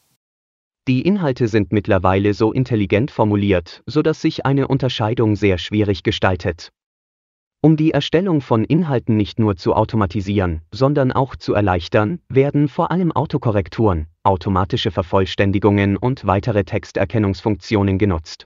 Die 0.87 1.01
Inhalte 1.01 1.49
sind 1.49 1.73
mittlerweile 1.73 2.35
so 2.35 2.53
intelligent 2.53 3.11
formuliert, 3.11 3.83
sodass 3.87 4.21
sich 4.21 4.45
eine 4.45 4.69
Unterscheidung 4.69 5.37
sehr 5.37 5.57
schwierig 5.57 6.03
gestaltet. 6.03 6.71
Um 7.63 7.79
die 7.79 7.93
Erstellung 7.93 8.43
von 8.43 8.65
Inhalten 8.65 9.17
nicht 9.17 9.39
nur 9.39 9.57
zu 9.57 9.73
automatisieren, 9.73 10.61
sondern 10.71 11.13
auch 11.13 11.35
zu 11.35 11.55
erleichtern, 11.55 12.21
werden 12.29 12.69
vor 12.69 12.91
allem 12.91 13.11
Autokorrekturen, 13.11 14.09
automatische 14.23 14.91
Vervollständigungen 14.91 15.97
und 15.97 16.27
weitere 16.27 16.65
Texterkennungsfunktionen 16.65 17.97
genutzt. 17.97 18.45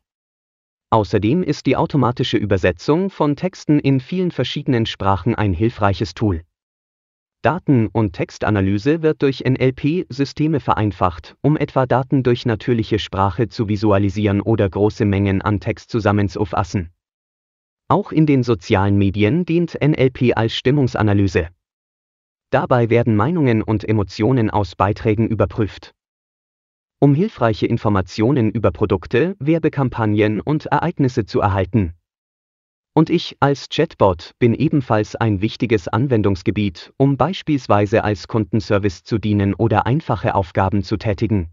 Außerdem 0.91 1.43
ist 1.43 1.67
die 1.67 1.77
automatische 1.77 2.37
Übersetzung 2.37 3.11
von 3.11 3.35
Texten 3.35 3.81
in 3.81 3.99
vielen 3.99 4.31
verschiedenen 4.31 4.87
Sprachen 4.87 5.35
ein 5.35 5.53
hilfreiches 5.53 6.15
Tool. 6.15 6.45
Daten- 7.47 7.87
und 7.87 8.13
Textanalyse 8.13 9.03
wird 9.03 9.23
durch 9.23 9.45
NLP-Systeme 9.47 10.59
vereinfacht, 10.59 11.37
um 11.43 11.57
etwa 11.57 11.87
Daten 11.87 12.25
durch 12.25 12.45
natürliche 12.45 12.99
Sprache 12.99 13.49
zu 13.49 13.69
visualisieren 13.69 14.41
oder 14.41 14.69
große 14.69 15.05
Mengen 15.05 15.43
an 15.43 15.61
Text 15.61 15.91
zusammenzufassen. 15.91 16.91
Auch 17.87 18.11
in 18.11 18.27
den 18.27 18.43
sozialen 18.43 18.99
Medien 18.99 19.45
dient 19.45 19.79
NLP 19.81 20.37
als 20.37 20.57
Stimmungsanalyse. 20.57 21.51
Dabei 22.51 22.91
werden 22.91 23.15
Meinungen 23.15 23.63
und 23.63 23.89
Emotionen 23.89 24.51
aus 24.51 24.75
Beiträgen 24.75 25.29
überprüft. 25.29 25.95
Um 26.99 27.15
hilfreiche 27.15 27.67
Informationen 27.67 28.51
über 28.51 28.73
Produkte, 28.73 29.37
Werbekampagnen 29.39 30.41
und 30.41 30.67
Ereignisse 30.67 31.27
zu 31.27 31.43
erhalten, 31.43 31.95
und 32.97 33.11
ich 33.11 33.37
als 33.41 33.69
Chatbot 33.69 34.31
bin 34.39 34.55
ebenfalls 34.55 35.17
ein 35.17 35.43
wichtiges 35.43 35.87
Anwendungsgebiet, 35.87 36.95
um 36.97 37.19
beispielsweise 37.19 38.05
als 38.05 38.27
Kundenservice 38.27 39.05
zu 39.05 39.19
dienen 39.19 39.53
oder 39.53 39.85
einfache 39.85 40.35
Aufgaben 40.35 40.83
zu 40.83 40.97
tätigen. 40.97 41.51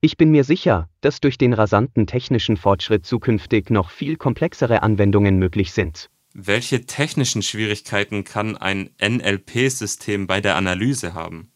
Ich 0.00 0.16
bin 0.16 0.30
mir 0.30 0.44
sicher, 0.44 0.88
dass 1.00 1.20
durch 1.20 1.36
den 1.36 1.52
rasanten 1.52 2.06
technischen 2.06 2.56
Fortschritt 2.56 3.04
zukünftig 3.04 3.70
noch 3.70 3.90
viel 3.90 4.14
komplexere 4.16 4.84
Anwendungen 4.84 5.36
möglich 5.36 5.72
sind. 5.72 6.10
Welche 6.32 6.86
technischen 6.86 7.42
Schwierigkeiten 7.42 8.22
kann 8.22 8.56
ein 8.56 8.90
NLP-System 9.02 10.28
bei 10.28 10.40
der 10.40 10.54
Analyse 10.54 11.14
haben? 11.14 11.50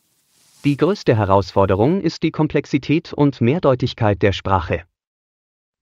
Die 0.64 0.76
größte 0.76 1.16
Herausforderung 1.16 2.00
ist 2.00 2.24
die 2.24 2.32
Komplexität 2.32 3.12
und 3.12 3.40
Mehrdeutigkeit 3.40 4.20
der 4.20 4.32
Sprache. 4.32 4.82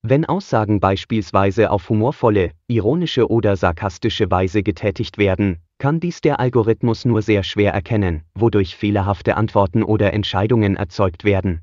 Wenn 0.02 0.24
Aussagen 0.24 0.78
beispielsweise 0.78 1.72
auf 1.72 1.88
humorvolle, 1.88 2.52
ironische 2.68 3.28
oder 3.28 3.56
sarkastische 3.56 4.30
Weise 4.30 4.62
getätigt 4.62 5.18
werden, 5.18 5.58
kann 5.78 5.98
dies 5.98 6.20
der 6.20 6.38
Algorithmus 6.38 7.04
nur 7.04 7.20
sehr 7.20 7.42
schwer 7.42 7.72
erkennen, 7.72 8.22
wodurch 8.34 8.76
fehlerhafte 8.76 9.36
Antworten 9.36 9.82
oder 9.82 10.12
Entscheidungen 10.12 10.76
erzeugt 10.76 11.24
werden. 11.24 11.62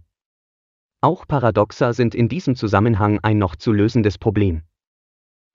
Auch 1.00 1.26
Paradoxa 1.28 1.94
sind 1.94 2.14
in 2.14 2.28
diesem 2.28 2.56
Zusammenhang 2.56 3.20
ein 3.24 3.38
noch 3.38 3.56
zu 3.56 3.72
lösendes 3.72 4.18
Problem. 4.18 4.64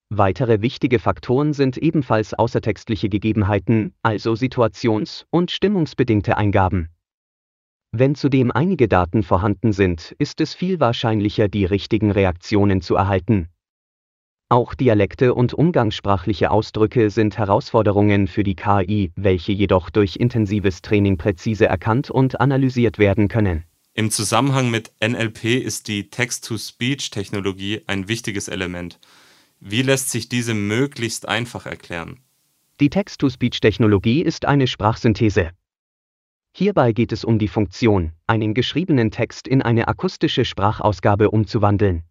Weitere 0.09 0.63
wichtige 0.63 0.99
Faktoren 0.99 1.53
sind 1.53 1.77
ebenfalls 1.77 2.35
außertextliche 2.35 3.09
Gegebenheiten, 3.09 3.95
also 4.03 4.33
situations- 4.33 5.27
und 5.31 5.51
stimmungsbedingte 5.51 6.37
Eingaben. 6.37 6.89
Wenn 7.93 8.15
zudem 8.15 8.53
einige 8.53 8.87
Daten 8.87 9.25
vorhanden 9.25 9.73
sind, 9.73 10.15
ist 10.19 10.41
es 10.41 10.55
viel 10.55 10.79
wahrscheinlicher, 10.79 11.49
die 11.49 11.65
richtigen 11.65 12.13
Reaktionen 12.13 12.83
zu 12.83 12.95
erhalten. 12.95 13.49
Auch 14.49 14.75
Dialekte 14.75 15.35
und 15.35 15.55
umgangssprachliche 15.55 16.51
Ausdrücke 16.51 17.11
sind 17.11 17.37
Herausforderungen 17.37 18.29
für 18.29 18.45
die 18.45 18.57
KI, 18.57 19.13
welche 19.17 19.53
jedoch 19.53 19.91
durch 19.91 20.17
intensives 20.17 20.83
Training 20.83 21.19
präzise 21.19 21.67
erkannt 21.67 22.11
und 22.11 22.41
analysiert 22.41 22.99
werden 22.99 23.29
können. 23.29 23.65
Im 23.95 24.11
Zusammenhang 24.11 24.71
mit 24.71 24.93
NLP 25.01 25.45
ist 25.45 25.89
die 25.89 26.11
Text-to-Speech-Technologie 26.11 27.83
ein 27.87 28.09
wichtiges 28.09 28.47
Element. 28.47 29.01
Wie 29.59 29.83
lässt 29.83 30.11
sich 30.11 30.29
diese 30.29 30.55
möglichst 30.55 31.29
einfach 31.29 31.67
erklären? 31.67 32.21
Die 32.81 32.89
Text-to-Speech-Technologie 32.89 34.23
ist 34.23 34.47
eine 34.47 34.69
Sprachsynthese. 34.69 35.51
Hierbei 36.53 36.93
geht 36.93 37.13
es 37.13 37.25
um 37.25 37.39
die 37.39 37.49
Funktion, 37.49 38.13
einen 38.27 38.55
geschriebenen 38.55 39.11
Text 39.11 39.49
in 39.49 39.63
eine 39.63 39.89
akustische 39.89 40.45
Sprachausgabe 40.45 41.31
umzuwandeln. 41.31 42.03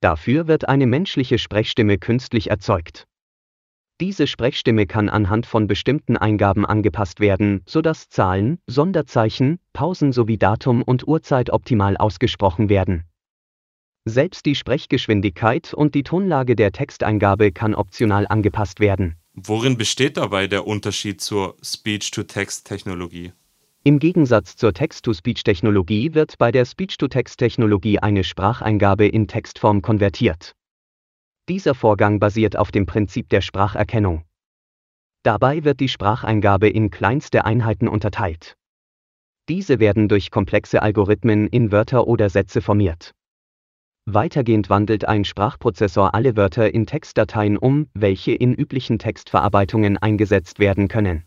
Dafür 0.00 0.46
wird 0.46 0.68
eine 0.68 0.86
menschliche 0.86 1.38
Sprechstimme 1.38 1.98
künstlich 1.98 2.50
erzeugt. 2.50 3.06
Diese 3.98 4.26
Sprechstimme 4.26 4.86
kann 4.86 5.08
anhand 5.08 5.46
von 5.46 5.66
bestimmten 5.66 6.18
Eingaben 6.18 6.66
angepasst 6.66 7.18
werden, 7.18 7.62
sodass 7.66 8.10
Zahlen, 8.10 8.58
Sonderzeichen, 8.66 9.58
Pausen 9.72 10.12
sowie 10.12 10.36
Datum 10.36 10.82
und 10.82 11.08
Uhrzeit 11.08 11.48
optimal 11.48 11.96
ausgesprochen 11.96 12.68
werden. 12.68 13.04
Selbst 14.04 14.44
die 14.44 14.54
Sprechgeschwindigkeit 14.54 15.72
und 15.72 15.94
die 15.94 16.02
Tonlage 16.02 16.56
der 16.56 16.72
Texteingabe 16.72 17.52
kann 17.52 17.74
optional 17.74 18.26
angepasst 18.28 18.80
werden. 18.80 19.16
Worin 19.38 19.76
besteht 19.76 20.16
dabei 20.16 20.46
der 20.46 20.66
Unterschied 20.66 21.20
zur 21.20 21.58
Speech-to-Text-Technologie? 21.62 23.32
Im 23.84 23.98
Gegensatz 23.98 24.56
zur 24.56 24.72
Text-to-Speech-Technologie 24.72 26.14
wird 26.14 26.38
bei 26.38 26.50
der 26.50 26.64
Speech-to-Text-Technologie 26.64 27.98
eine 27.98 28.24
Spracheingabe 28.24 29.06
in 29.06 29.28
Textform 29.28 29.82
konvertiert. 29.82 30.56
Dieser 31.50 31.74
Vorgang 31.74 32.18
basiert 32.18 32.56
auf 32.56 32.72
dem 32.72 32.86
Prinzip 32.86 33.28
der 33.28 33.42
Spracherkennung. 33.42 34.24
Dabei 35.22 35.64
wird 35.64 35.80
die 35.80 35.90
Spracheingabe 35.90 36.70
in 36.70 36.90
kleinste 36.90 37.44
Einheiten 37.44 37.88
unterteilt. 37.88 38.56
Diese 39.50 39.80
werden 39.80 40.08
durch 40.08 40.30
komplexe 40.30 40.80
Algorithmen 40.80 41.46
in 41.46 41.70
Wörter 41.70 42.06
oder 42.06 42.30
Sätze 42.30 42.62
formiert. 42.62 43.12
Weitergehend 44.08 44.70
wandelt 44.70 45.04
ein 45.04 45.24
Sprachprozessor 45.24 46.14
alle 46.14 46.36
Wörter 46.36 46.72
in 46.72 46.86
Textdateien 46.86 47.58
um, 47.58 47.88
welche 47.92 48.30
in 48.30 48.54
üblichen 48.54 49.00
Textverarbeitungen 49.00 49.98
eingesetzt 49.98 50.60
werden 50.60 50.86
können. 50.86 51.24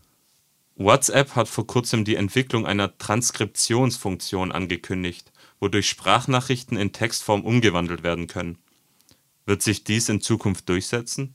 WhatsApp 0.76 1.36
hat 1.36 1.46
vor 1.46 1.66
kurzem 1.66 2.06
die 2.06 2.16
Entwicklung 2.16 2.64
einer 2.64 2.96
Transkriptionsfunktion 2.96 4.50
angekündigt, 4.50 5.30
wodurch 5.60 5.90
Sprachnachrichten 5.90 6.78
in 6.78 6.92
Textform 6.92 7.44
umgewandelt 7.44 8.02
werden 8.02 8.28
können. 8.28 8.56
Wird 9.44 9.60
sich 9.60 9.84
dies 9.84 10.08
in 10.08 10.22
Zukunft 10.22 10.70
durchsetzen? 10.70 11.34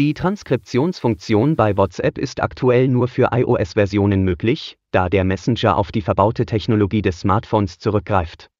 Die 0.00 0.14
Transkriptionsfunktion 0.14 1.54
bei 1.54 1.76
WhatsApp 1.76 2.18
ist 2.18 2.42
aktuell 2.42 2.88
nur 2.88 3.06
für 3.06 3.28
iOS-Versionen 3.30 4.24
möglich, 4.24 4.78
da 4.90 5.08
der 5.08 5.22
Messenger 5.22 5.76
auf 5.76 5.92
die 5.92 6.02
verbaute 6.02 6.44
Technologie 6.44 7.02
des 7.02 7.20
Smartphones 7.20 7.78
zurückgreift. 7.78 8.50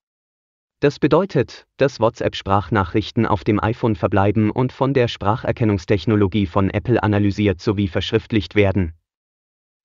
Das 0.80 0.98
bedeutet, 0.98 1.66
dass 1.78 2.00
WhatsApp-Sprachnachrichten 2.00 3.24
auf 3.24 3.44
dem 3.44 3.62
iPhone 3.62 3.96
verbleiben 3.96 4.50
und 4.50 4.72
von 4.72 4.92
der 4.92 5.08
Spracherkennungstechnologie 5.08 6.46
von 6.46 6.68
Apple 6.68 7.02
analysiert 7.02 7.62
sowie 7.62 7.88
verschriftlicht 7.88 8.54
werden. 8.54 8.92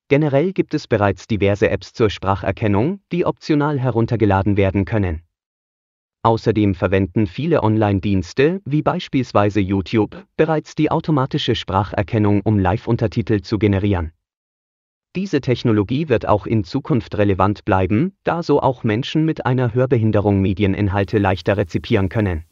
Generell 0.09 0.51
gibt 0.51 0.73
es 0.73 0.89
bereits 0.89 1.27
diverse 1.27 1.69
Apps 1.69 1.93
zur 1.93 2.09
Spracherkennung, 2.09 2.99
die 3.13 3.25
optional 3.25 3.79
heruntergeladen 3.79 4.57
werden 4.57 4.83
können. 4.83 5.21
Außerdem 6.23 6.75
verwenden 6.75 7.25
viele 7.25 7.63
Online-Dienste, 7.63 8.61
wie 8.65 8.81
beispielsweise 8.81 9.61
YouTube, 9.61 10.25
bereits 10.35 10.75
die 10.75 10.91
automatische 10.91 11.55
Spracherkennung, 11.55 12.41
um 12.41 12.59
Live-Untertitel 12.59 13.39
zu 13.39 13.57
generieren. 13.57 14.11
Diese 15.15 15.41
Technologie 15.41 16.07
wird 16.07 16.25
auch 16.25 16.45
in 16.45 16.63
Zukunft 16.63 17.17
relevant 17.17 17.65
bleiben, 17.65 18.13
da 18.23 18.43
so 18.43 18.61
auch 18.61 18.85
Menschen 18.85 19.25
mit 19.25 19.45
einer 19.45 19.73
Hörbehinderung 19.73 20.41
Medieninhalte 20.41 21.17
leichter 21.17 21.57
rezipieren 21.57 22.07
können. 22.07 22.45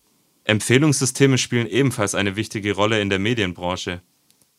Empfehlungssysteme 0.43 1.37
spielen 1.37 1.67
ebenfalls 1.67 2.15
eine 2.15 2.35
wichtige 2.35 2.73
Rolle 2.73 2.99
in 2.99 3.09
der 3.09 3.19
Medienbranche. 3.19 4.01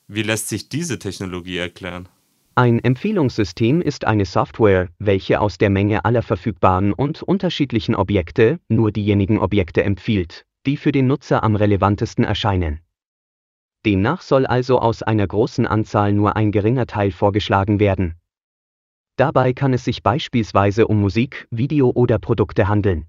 Wie 0.09 0.23
lässt 0.23 0.49
sich 0.49 0.71
diese 0.71 0.99
Technologie 0.99 1.59
erklären? 1.59 2.09
Ein 2.55 2.79
Empfehlungssystem 2.79 3.83
ist 3.83 4.07
eine 4.07 4.25
Software, 4.25 4.89
welche 4.99 5.41
aus 5.41 5.59
der 5.59 5.69
Menge 5.69 6.05
aller 6.07 6.23
verfügbaren 6.23 6.95
und 6.95 7.23
unterschiedlichen 7.23 7.95
Objekte 7.95 8.61
nur 8.69 8.93
diejenigen 8.93 9.39
Objekte 9.39 9.85
empfiehlt, 9.85 10.47
die 10.67 10.79
für 10.79 10.93
den 10.93 11.07
Nutzer 11.07 11.43
am 11.43 11.55
relevantesten 11.55 12.25
erscheinen. 12.25 12.81
Demnach 13.87 14.21
soll 14.21 14.45
also 14.45 14.79
aus 14.79 15.03
einer 15.03 15.27
großen 15.27 15.67
Anzahl 15.67 16.13
nur 16.13 16.37
ein 16.37 16.53
geringer 16.53 16.87
Teil 16.87 17.13
vorgeschlagen 17.13 17.81
werden. 17.81 18.17
Dabei 19.17 19.55
kann 19.55 19.73
es 19.73 19.85
sich 19.85 20.03
beispielsweise 20.03 20.87
um 20.87 21.01
Musik, 21.01 21.47
Video 21.51 21.91
oder 21.91 22.19
Produkte 22.19 22.69
handeln. 22.69 23.07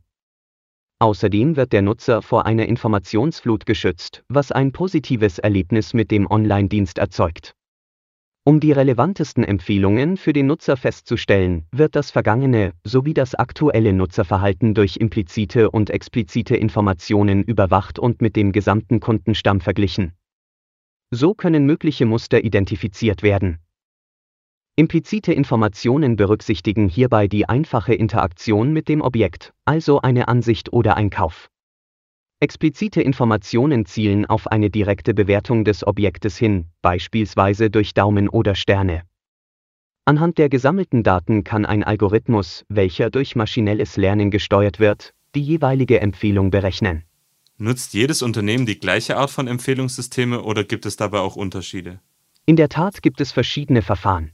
Außerdem 1.00 1.58
wird 1.58 1.74
der 1.74 1.82
Nutzer 1.82 2.22
vor 2.22 2.46
einer 2.46 2.68
Informationsflut 2.68 3.66
geschützt, 3.66 4.24
was 4.30 4.52
ein 4.52 4.72
positives 4.72 5.40
Erlebnis 5.40 5.94
mit 5.94 6.10
dem 6.10 6.30
Online-Dienst 6.30 7.00
erzeugt. 7.00 7.56
Um 8.44 8.60
die 8.60 8.72
relevantesten 8.72 9.44
Empfehlungen 9.44 10.16
für 10.16 10.32
den 10.32 10.48
Nutzer 10.48 10.78
festzustellen, 10.78 11.66
wird 11.72 11.96
das 11.96 12.12
vergangene 12.12 12.74
sowie 12.84 13.14
das 13.14 13.36
aktuelle 13.36 13.94
Nutzerverhalten 13.94 14.74
durch 14.74 14.98
implizite 14.98 15.70
und 15.70 15.90
explizite 15.90 16.56
Informationen 16.56 17.44
überwacht 17.44 18.00
und 18.00 18.22
mit 18.22 18.36
dem 18.36 18.52
gesamten 18.52 19.00
Kundenstamm 19.00 19.60
verglichen. 19.60 20.14
So 21.12 21.34
können 21.34 21.66
mögliche 21.66 22.06
Muster 22.06 22.44
identifiziert 22.44 23.22
werden. 23.22 23.60
Implizite 24.78 25.34
Informationen 25.34 26.16
berücksichtigen 26.16 26.88
hierbei 26.88 27.28
die 27.28 27.50
einfache 27.50 27.94
Interaktion 27.94 28.72
mit 28.72 28.88
dem 28.88 29.02
Objekt, 29.02 29.54
also 29.66 30.00
eine 30.00 30.30
Ansicht 30.30 30.72
oder 30.72 30.96
ein 30.96 31.10
Kauf. 31.10 31.50
Explizite 32.40 33.02
Informationen 33.02 33.86
zielen 33.86 34.26
auf 34.26 34.48
eine 34.48 34.70
direkte 34.70 35.14
Bewertung 35.14 35.66
des 35.66 35.86
Objektes 35.86 36.38
hin, 36.38 36.68
beispielsweise 36.82 37.70
durch 37.70 37.94
Daumen 37.94 38.30
oder 38.30 38.56
Sterne. 38.56 39.04
Anhand 40.06 40.38
der 40.38 40.50
gesammelten 40.50 41.04
Daten 41.04 41.44
kann 41.44 41.66
ein 41.66 41.84
Algorithmus, 41.84 42.66
welcher 42.70 43.10
durch 43.10 43.36
maschinelles 43.36 43.98
Lernen 43.98 44.32
gesteuert 44.32 44.80
wird, 44.80 45.14
die 45.36 45.44
jeweilige 45.44 46.00
Empfehlung 46.00 46.50
berechnen. 46.50 47.04
Nutzt 47.62 47.94
jedes 47.94 48.24
Unternehmen 48.24 48.66
die 48.66 48.80
gleiche 48.80 49.18
Art 49.18 49.30
von 49.30 49.48
Empfehlungssysteme 49.48 50.42
oder 50.42 50.64
gibt 50.64 50.88
es 50.88 50.96
dabei 50.96 51.20
auch 51.20 51.36
Unterschiede? 51.36 52.00
In 52.48 52.56
der 52.56 52.70
Tat 52.70 53.04
gibt 53.04 53.22
es 53.22 53.32
verschiedene 53.32 53.84
Verfahren. 53.84 54.32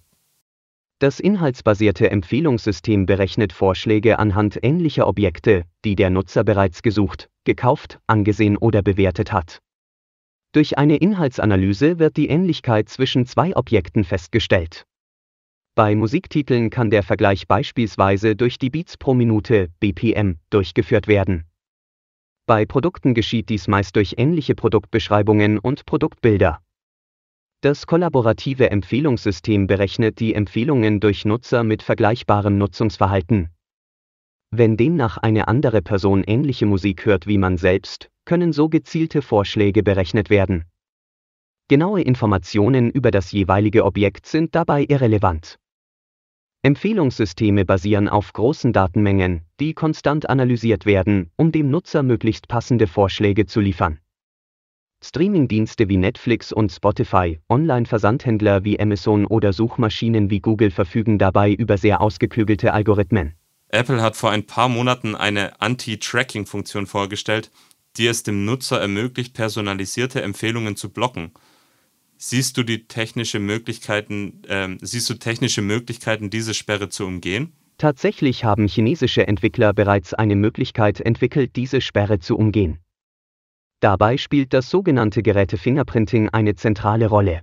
Das 1.00 1.20
inhaltsbasierte 1.20 2.10
Empfehlungssystem 2.10 3.06
berechnet 3.06 3.52
Vorschläge 3.52 4.18
anhand 4.18 4.58
ähnlicher 4.64 5.10
Objekte, 5.10 5.66
die 5.84 5.98
der 5.98 6.10
Nutzer 6.10 6.46
bereits 6.46 6.82
gesucht, 6.82 7.30
gekauft, 7.44 8.00
angesehen 8.08 8.56
oder 8.56 8.82
bewertet 8.82 9.34
hat. 9.34 9.60
Durch 10.54 10.78
eine 10.78 10.96
Inhaltsanalyse 10.96 12.00
wird 12.00 12.16
die 12.16 12.30
Ähnlichkeit 12.30 12.88
zwischen 12.88 13.26
zwei 13.26 13.54
Objekten 13.58 14.06
festgestellt. 14.06 14.86
Bei 15.76 15.96
Musiktiteln 15.96 16.70
kann 16.70 16.92
der 16.92 17.04
Vergleich 17.04 17.46
beispielsweise 17.46 18.38
durch 18.38 18.58
die 18.58 18.70
Beats 18.70 18.96
pro 18.96 19.14
Minute 19.14 19.68
BPM 19.82 20.38
durchgeführt 20.50 21.08
werden. 21.08 21.44
Bei 22.48 22.66
Produkten 22.66 23.14
geschieht 23.14 23.50
dies 23.50 23.68
meist 23.68 23.98
durch 23.98 24.16
ähnliche 24.16 24.56
Produktbeschreibungen 24.56 25.60
und 25.60 25.86
Produktbilder. 25.86 26.62
Das 27.60 27.88
kollaborative 27.88 28.72
Empfehlungssystem 28.72 29.68
berechnet 29.68 30.22
die 30.22 30.34
Empfehlungen 30.34 31.02
durch 31.02 31.26
Nutzer 31.26 31.66
mit 31.66 31.84
vergleichbarem 31.84 32.58
Nutzungsverhalten. 32.58 33.50
Wenn 34.50 34.78
demnach 34.78 35.18
eine 35.18 35.50
andere 35.50 35.82
Person 35.82 36.24
ähnliche 36.24 36.66
Musik 36.66 37.06
hört 37.06 37.28
wie 37.28 37.38
man 37.38 37.58
selbst, 37.58 38.10
können 38.24 38.54
so 38.54 38.70
gezielte 38.70 39.22
Vorschläge 39.22 39.84
berechnet 39.84 40.30
werden. 40.30 40.64
Genaue 41.68 42.02
Informationen 42.02 42.90
über 42.92 43.12
das 43.12 43.34
jeweilige 43.34 43.84
Objekt 43.84 44.26
sind 44.26 44.56
dabei 44.56 44.86
irrelevant. 44.88 45.60
Empfehlungssysteme 46.68 47.64
basieren 47.64 48.10
auf 48.10 48.34
großen 48.34 48.74
Datenmengen, 48.74 49.40
die 49.62 49.74
konstant 49.74 50.30
analysiert 50.30 50.86
werden, 50.86 51.32
um 51.38 51.54
dem 51.54 51.70
Nutzer 51.70 52.04
möglichst 52.04 52.50
passende 52.50 52.88
Vorschläge 52.88 53.46
zu 53.46 53.62
liefern. 53.62 54.00
Streamingdienste 55.02 55.88
wie 55.88 55.96
Netflix 55.96 56.52
und 56.52 56.70
Spotify, 56.70 57.40
Online-Versandhändler 57.48 58.66
wie 58.66 58.82
Amazon 58.82 59.26
oder 59.26 59.54
Suchmaschinen 59.54 60.30
wie 60.30 60.42
Google 60.42 60.70
verfügen 60.70 61.18
dabei 61.18 61.54
über 61.54 61.78
sehr 61.78 62.02
ausgeklügelte 62.02 62.74
Algorithmen. 62.74 63.36
Apple 63.70 64.02
hat 64.02 64.18
vor 64.18 64.32
ein 64.32 64.46
paar 64.46 64.68
Monaten 64.68 65.16
eine 65.16 65.62
Anti-Tracking-Funktion 65.62 66.86
vorgestellt, 66.86 67.50
die 67.96 68.08
es 68.08 68.24
dem 68.24 68.44
Nutzer 68.44 68.82
ermöglicht, 68.82 69.34
personalisierte 69.34 70.22
Empfehlungen 70.22 70.76
zu 70.76 70.90
blocken. 70.90 71.32
Siehst 72.18 72.58
du 72.58 72.64
die 72.64 72.88
technische 72.88 73.40
Möglichkeiten, 73.40 74.42
äh, 74.48 74.76
siehst 74.82 75.10
du 75.10 75.14
technische 75.14 75.62
Möglichkeiten, 75.62 76.30
diese 76.30 76.54
Sperre 76.54 76.90
zu 76.90 77.06
umgehen? 77.06 77.54
Tatsächlich 77.78 78.44
haben 78.44 78.68
chinesische 78.68 79.28
Entwickler 79.28 79.72
bereits 79.72 80.16
eine 80.16 80.36
Möglichkeit 80.36 81.00
entwickelt, 81.00 81.56
diese 81.56 81.80
Sperre 81.80 82.18
zu 82.18 82.36
umgehen. 82.36 82.80
Dabei 83.82 84.18
spielt 84.18 84.54
das 84.54 84.72
sogenannte 84.72 85.22
Geräte-Fingerprinting 85.22 86.30
eine 86.30 86.56
zentrale 86.56 87.06
Rolle. 87.08 87.42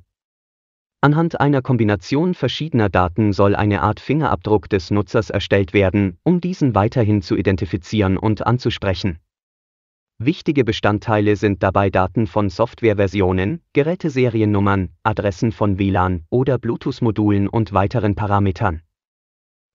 Anhand 1.01 1.39
einer 1.39 1.63
Kombination 1.63 2.35
verschiedener 2.35 2.89
Daten 2.89 3.33
soll 3.33 3.55
eine 3.55 3.83
Art 3.83 4.01
Fingerabdruck 4.01 4.69
des 4.69 4.91
Nutzers 4.91 5.31
erstellt 5.31 5.73
werden, 5.73 6.19
um 6.25 6.41
diesen 6.41 6.75
weiterhin 6.75 7.23
zu 7.23 7.37
identifizieren 7.37 8.17
und 8.17 8.45
anzusprechen. 8.45 9.19
Wichtige 10.19 10.63
Bestandteile 10.63 11.35
sind 11.35 11.65
dabei 11.65 11.91
Daten 11.91 12.29
von 12.29 12.49
Softwareversionen, 12.49 13.63
Geräteseriennummern, 13.73 14.91
Adressen 15.03 15.51
von 15.51 15.77
WLAN 15.77 16.25
oder 16.31 16.57
Bluetooth-Modulen 16.59 17.49
und 17.49 17.73
weiteren 17.73 18.15
Parametern. 18.15 18.83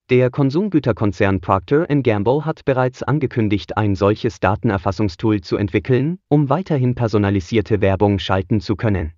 Der 0.09 0.31
Konsumgüterkonzern 0.31 1.41
Procter 1.41 1.85
Gamble 1.87 2.45
hat 2.45 2.63
bereits 2.63 3.03
angekündigt, 3.03 3.75
ein 3.75 3.95
solches 3.95 4.39
Datenerfassungstool 4.39 5.41
zu 5.41 5.57
entwickeln, 5.57 6.19
um 6.29 6.49
weiterhin 6.49 6.95
personalisierte 6.95 7.81
Werbung 7.81 8.17
schalten 8.17 8.61
zu 8.61 8.77
können. 8.77 9.11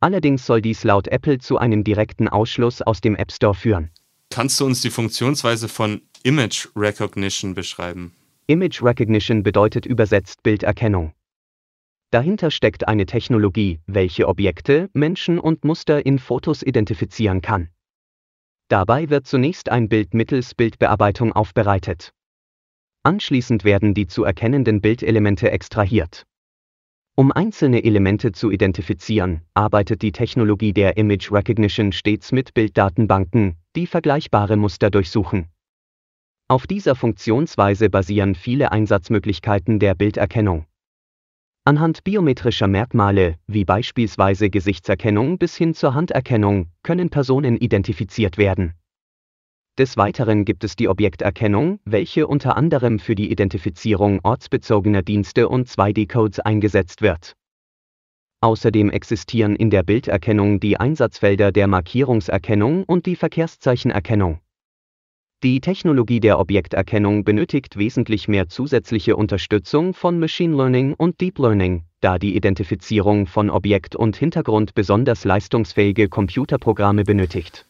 Allerdings 0.00 0.46
soll 0.46 0.62
dies 0.62 0.84
laut 0.84 1.06
Apple 1.06 1.38
zu 1.38 1.58
einem 1.58 1.84
direkten 1.84 2.28
Ausschluss 2.28 2.80
aus 2.80 3.02
dem 3.02 3.14
App 3.14 3.30
Store 3.30 3.54
führen. 3.54 3.90
Kannst 4.30 4.58
du 4.58 4.64
uns 4.64 4.80
die 4.80 4.90
Funktionsweise 4.90 5.68
von 5.68 6.00
Image 6.22 6.68
Recognition 6.74 7.54
beschreiben? 7.54 8.14
Image 8.46 8.82
Recognition 8.82 9.42
bedeutet 9.42 9.86
übersetzt 9.86 10.42
Bilderkennung. 10.42 11.14
Dahinter 12.10 12.50
steckt 12.50 12.86
eine 12.86 13.06
Technologie, 13.06 13.80
welche 13.86 14.28
Objekte, 14.28 14.90
Menschen 14.92 15.38
und 15.38 15.64
Muster 15.64 16.04
in 16.04 16.18
Fotos 16.18 16.62
identifizieren 16.62 17.40
kann. 17.40 17.70
Dabei 18.68 19.08
wird 19.08 19.26
zunächst 19.26 19.70
ein 19.70 19.88
Bild 19.88 20.12
mittels 20.12 20.54
Bildbearbeitung 20.54 21.32
aufbereitet. 21.32 22.12
Anschließend 23.02 23.64
werden 23.64 23.94
die 23.94 24.08
zu 24.08 24.24
erkennenden 24.24 24.82
Bildelemente 24.82 25.50
extrahiert. 25.50 26.26
Um 27.16 27.32
einzelne 27.32 27.82
Elemente 27.82 28.32
zu 28.32 28.50
identifizieren, 28.50 29.40
arbeitet 29.54 30.02
die 30.02 30.12
Technologie 30.12 30.74
der 30.74 30.98
Image 30.98 31.32
Recognition 31.32 31.92
stets 31.92 32.30
mit 32.30 32.52
Bilddatenbanken, 32.52 33.56
die 33.74 33.86
vergleichbare 33.86 34.56
Muster 34.56 34.90
durchsuchen. 34.90 35.48
Auf 36.54 36.68
dieser 36.68 36.94
Funktionsweise 36.94 37.90
basieren 37.90 38.36
viele 38.36 38.70
Einsatzmöglichkeiten 38.70 39.80
der 39.80 39.96
Bilderkennung. 39.96 40.66
Anhand 41.64 42.04
biometrischer 42.04 42.68
Merkmale, 42.68 43.38
wie 43.48 43.64
beispielsweise 43.64 44.50
Gesichtserkennung 44.50 45.38
bis 45.38 45.56
hin 45.56 45.74
zur 45.74 45.94
Handerkennung, 45.94 46.68
können 46.84 47.10
Personen 47.10 47.56
identifiziert 47.56 48.38
werden. 48.38 48.74
Des 49.80 49.96
Weiteren 49.96 50.44
gibt 50.44 50.62
es 50.62 50.76
die 50.76 50.88
Objekterkennung, 50.88 51.80
welche 51.84 52.28
unter 52.28 52.56
anderem 52.56 53.00
für 53.00 53.16
die 53.16 53.32
Identifizierung 53.32 54.20
ortsbezogener 54.22 55.02
Dienste 55.02 55.48
und 55.48 55.66
2D-Codes 55.66 56.38
eingesetzt 56.38 57.02
wird. 57.02 57.34
Außerdem 58.42 58.90
existieren 58.90 59.56
in 59.56 59.70
der 59.70 59.82
Bilderkennung 59.82 60.60
die 60.60 60.78
Einsatzfelder 60.78 61.50
der 61.50 61.66
Markierungserkennung 61.66 62.84
und 62.84 63.06
die 63.06 63.16
Verkehrszeichenerkennung. 63.16 64.38
Die 65.44 65.60
Technologie 65.60 66.20
der 66.20 66.38
Objekterkennung 66.38 67.22
benötigt 67.22 67.76
wesentlich 67.76 68.28
mehr 68.28 68.48
zusätzliche 68.48 69.14
Unterstützung 69.14 69.92
von 69.92 70.18
Machine 70.18 70.56
Learning 70.56 70.94
und 70.94 71.20
Deep 71.20 71.38
Learning, 71.38 71.84
da 72.00 72.18
die 72.18 72.34
Identifizierung 72.34 73.26
von 73.26 73.50
Objekt 73.50 73.94
und 73.94 74.16
Hintergrund 74.16 74.74
besonders 74.74 75.24
leistungsfähige 75.24 76.08
Computerprogramme 76.08 77.04
benötigt. 77.04 77.66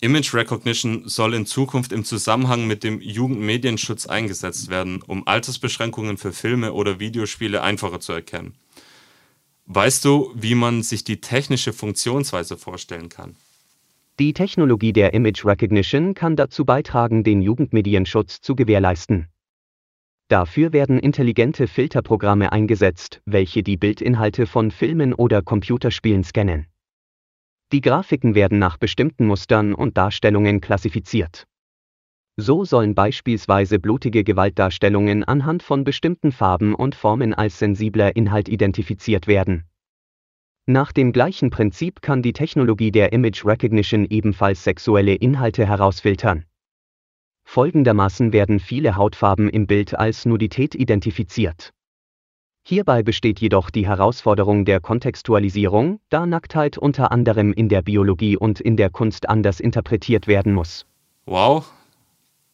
Image 0.00 0.34
Recognition 0.34 1.04
soll 1.06 1.34
in 1.34 1.46
Zukunft 1.46 1.92
im 1.92 2.04
Zusammenhang 2.04 2.66
mit 2.66 2.82
dem 2.82 3.00
Jugendmedienschutz 3.00 4.06
eingesetzt 4.06 4.68
werden, 4.68 5.00
um 5.06 5.24
Altersbeschränkungen 5.24 6.18
für 6.18 6.32
Filme 6.32 6.72
oder 6.72 6.98
Videospiele 6.98 7.62
einfacher 7.62 8.00
zu 8.00 8.12
erkennen. 8.12 8.54
Weißt 9.66 10.04
du, 10.04 10.32
wie 10.34 10.56
man 10.56 10.82
sich 10.82 11.04
die 11.04 11.20
technische 11.20 11.72
Funktionsweise 11.72 12.56
vorstellen 12.56 13.08
kann? 13.08 13.36
Die 14.20 14.32
Technologie 14.32 14.92
der 14.92 15.12
Image 15.12 15.44
Recognition 15.44 16.14
kann 16.14 16.36
dazu 16.36 16.64
beitragen, 16.64 17.24
den 17.24 17.42
Jugendmedienschutz 17.42 18.40
zu 18.40 18.54
gewährleisten. 18.54 19.26
Dafür 20.28 20.72
werden 20.72 21.00
intelligente 21.00 21.66
Filterprogramme 21.66 22.52
eingesetzt, 22.52 23.20
welche 23.24 23.64
die 23.64 23.76
Bildinhalte 23.76 24.46
von 24.46 24.70
Filmen 24.70 25.14
oder 25.14 25.42
Computerspielen 25.42 26.22
scannen. 26.22 26.66
Die 27.72 27.80
Grafiken 27.80 28.36
werden 28.36 28.60
nach 28.60 28.76
bestimmten 28.76 29.26
Mustern 29.26 29.74
und 29.74 29.96
Darstellungen 29.96 30.60
klassifiziert. 30.60 31.48
So 32.36 32.64
sollen 32.64 32.94
beispielsweise 32.94 33.80
blutige 33.80 34.22
Gewaltdarstellungen 34.22 35.24
anhand 35.24 35.64
von 35.64 35.82
bestimmten 35.82 36.30
Farben 36.30 36.76
und 36.76 36.94
Formen 36.94 37.34
als 37.34 37.58
sensibler 37.58 38.14
Inhalt 38.14 38.48
identifiziert 38.48 39.26
werden. 39.26 39.64
Nach 40.66 40.92
dem 40.92 41.12
gleichen 41.12 41.50
Prinzip 41.50 42.00
kann 42.00 42.22
die 42.22 42.32
Technologie 42.32 42.90
der 42.90 43.12
Image 43.12 43.44
Recognition 43.44 44.06
ebenfalls 44.06 44.64
sexuelle 44.64 45.14
Inhalte 45.14 45.66
herausfiltern. 45.66 46.46
Folgendermaßen 47.44 48.32
werden 48.32 48.60
viele 48.60 48.96
Hautfarben 48.96 49.50
im 49.50 49.66
Bild 49.66 49.94
als 49.94 50.24
Nudität 50.24 50.74
identifiziert. 50.74 51.74
Hierbei 52.66 53.02
besteht 53.02 53.40
jedoch 53.40 53.68
die 53.68 53.86
Herausforderung 53.86 54.64
der 54.64 54.80
Kontextualisierung, 54.80 56.00
da 56.08 56.24
Nacktheit 56.24 56.78
unter 56.78 57.12
anderem 57.12 57.52
in 57.52 57.68
der 57.68 57.82
Biologie 57.82 58.38
und 58.38 58.58
in 58.58 58.78
der 58.78 58.88
Kunst 58.88 59.28
anders 59.28 59.60
interpretiert 59.60 60.26
werden 60.26 60.54
muss. 60.54 60.86
Wow, 61.26 61.70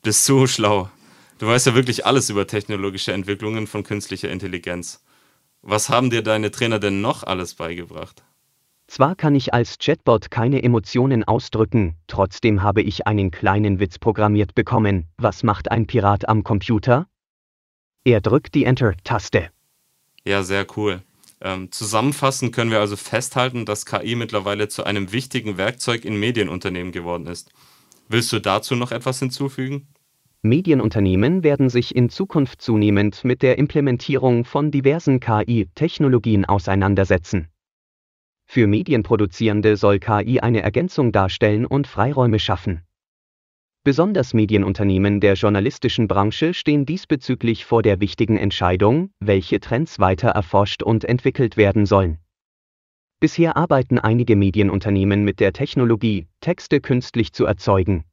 bist 0.02 0.28
du 0.28 0.48
schlau. 0.48 0.90
Du 1.38 1.46
weißt 1.46 1.68
ja 1.68 1.76
wirklich 1.76 2.06
alles 2.06 2.28
über 2.28 2.48
technologische 2.48 3.12
Entwicklungen 3.12 3.68
von 3.68 3.84
künstlicher 3.84 4.30
Intelligenz. 4.30 5.00
Was 5.62 5.88
haben 5.88 6.10
dir 6.10 6.22
deine 6.22 6.50
Trainer 6.50 6.78
denn 6.78 7.00
noch 7.00 7.22
alles 7.22 7.54
beigebracht? 7.54 8.22
Zwar 8.86 9.14
kann 9.14 9.34
ich 9.34 9.54
als 9.54 9.78
Chatbot 9.78 10.30
keine 10.30 10.62
Emotionen 10.62 11.22
ausdrücken, 11.22 11.96
trotzdem 12.08 12.62
habe 12.62 12.82
ich 12.82 13.06
einen 13.06 13.30
kleinen 13.30 13.78
Witz 13.78 13.98
programmiert 13.98 14.54
bekommen. 14.54 15.06
Was 15.16 15.44
macht 15.44 15.70
ein 15.70 15.86
Pirat 15.86 16.28
am 16.28 16.42
Computer? 16.42 17.06
Er 18.04 18.20
drückt 18.20 18.54
die 18.54 18.64
Enter-Taste. 18.64 19.50
Ja, 20.24 20.42
sehr 20.42 20.66
cool. 20.76 21.02
Ähm, 21.40 21.70
zusammenfassend 21.70 22.54
können 22.54 22.70
wir 22.70 22.80
also 22.80 22.96
festhalten, 22.96 23.64
dass 23.64 23.86
KI 23.86 24.14
mittlerweile 24.16 24.68
zu 24.68 24.84
einem 24.84 25.12
wichtigen 25.12 25.56
Werkzeug 25.56 26.04
in 26.04 26.18
Medienunternehmen 26.18 26.92
geworden 26.92 27.26
ist. 27.26 27.50
Willst 28.08 28.32
du 28.32 28.40
dazu 28.40 28.74
noch 28.74 28.90
etwas 28.90 29.20
hinzufügen? 29.20 29.86
Medienunternehmen 30.42 31.44
werden 31.44 31.68
sich 31.68 31.94
in 31.94 32.08
Zukunft 32.08 32.62
zunehmend 32.62 33.24
mit 33.24 33.42
der 33.42 33.58
Implementierung 33.58 34.46
von 34.46 34.70
diversen 34.70 35.20
KI-Technologien 35.20 36.46
auseinandersetzen. 36.46 37.48
Für 38.46 38.66
Medienproduzierende 38.66 39.76
soll 39.76 39.98
KI 39.98 40.40
eine 40.40 40.62
Ergänzung 40.62 41.12
darstellen 41.12 41.66
und 41.66 41.86
Freiräume 41.86 42.38
schaffen. 42.38 42.80
Besonders 43.84 44.32
Medienunternehmen 44.32 45.20
der 45.20 45.34
journalistischen 45.34 46.08
Branche 46.08 46.54
stehen 46.54 46.86
diesbezüglich 46.86 47.66
vor 47.66 47.82
der 47.82 48.00
wichtigen 48.00 48.38
Entscheidung, 48.38 49.10
welche 49.20 49.60
Trends 49.60 49.98
weiter 49.98 50.30
erforscht 50.30 50.82
und 50.82 51.04
entwickelt 51.04 51.58
werden 51.58 51.84
sollen. 51.84 52.18
Bisher 53.20 53.58
arbeiten 53.58 53.98
einige 53.98 54.36
Medienunternehmen 54.36 55.22
mit 55.22 55.38
der 55.38 55.52
Technologie, 55.52 56.26
Texte 56.40 56.80
künstlich 56.80 57.34
zu 57.34 57.44
erzeugen. 57.44 58.04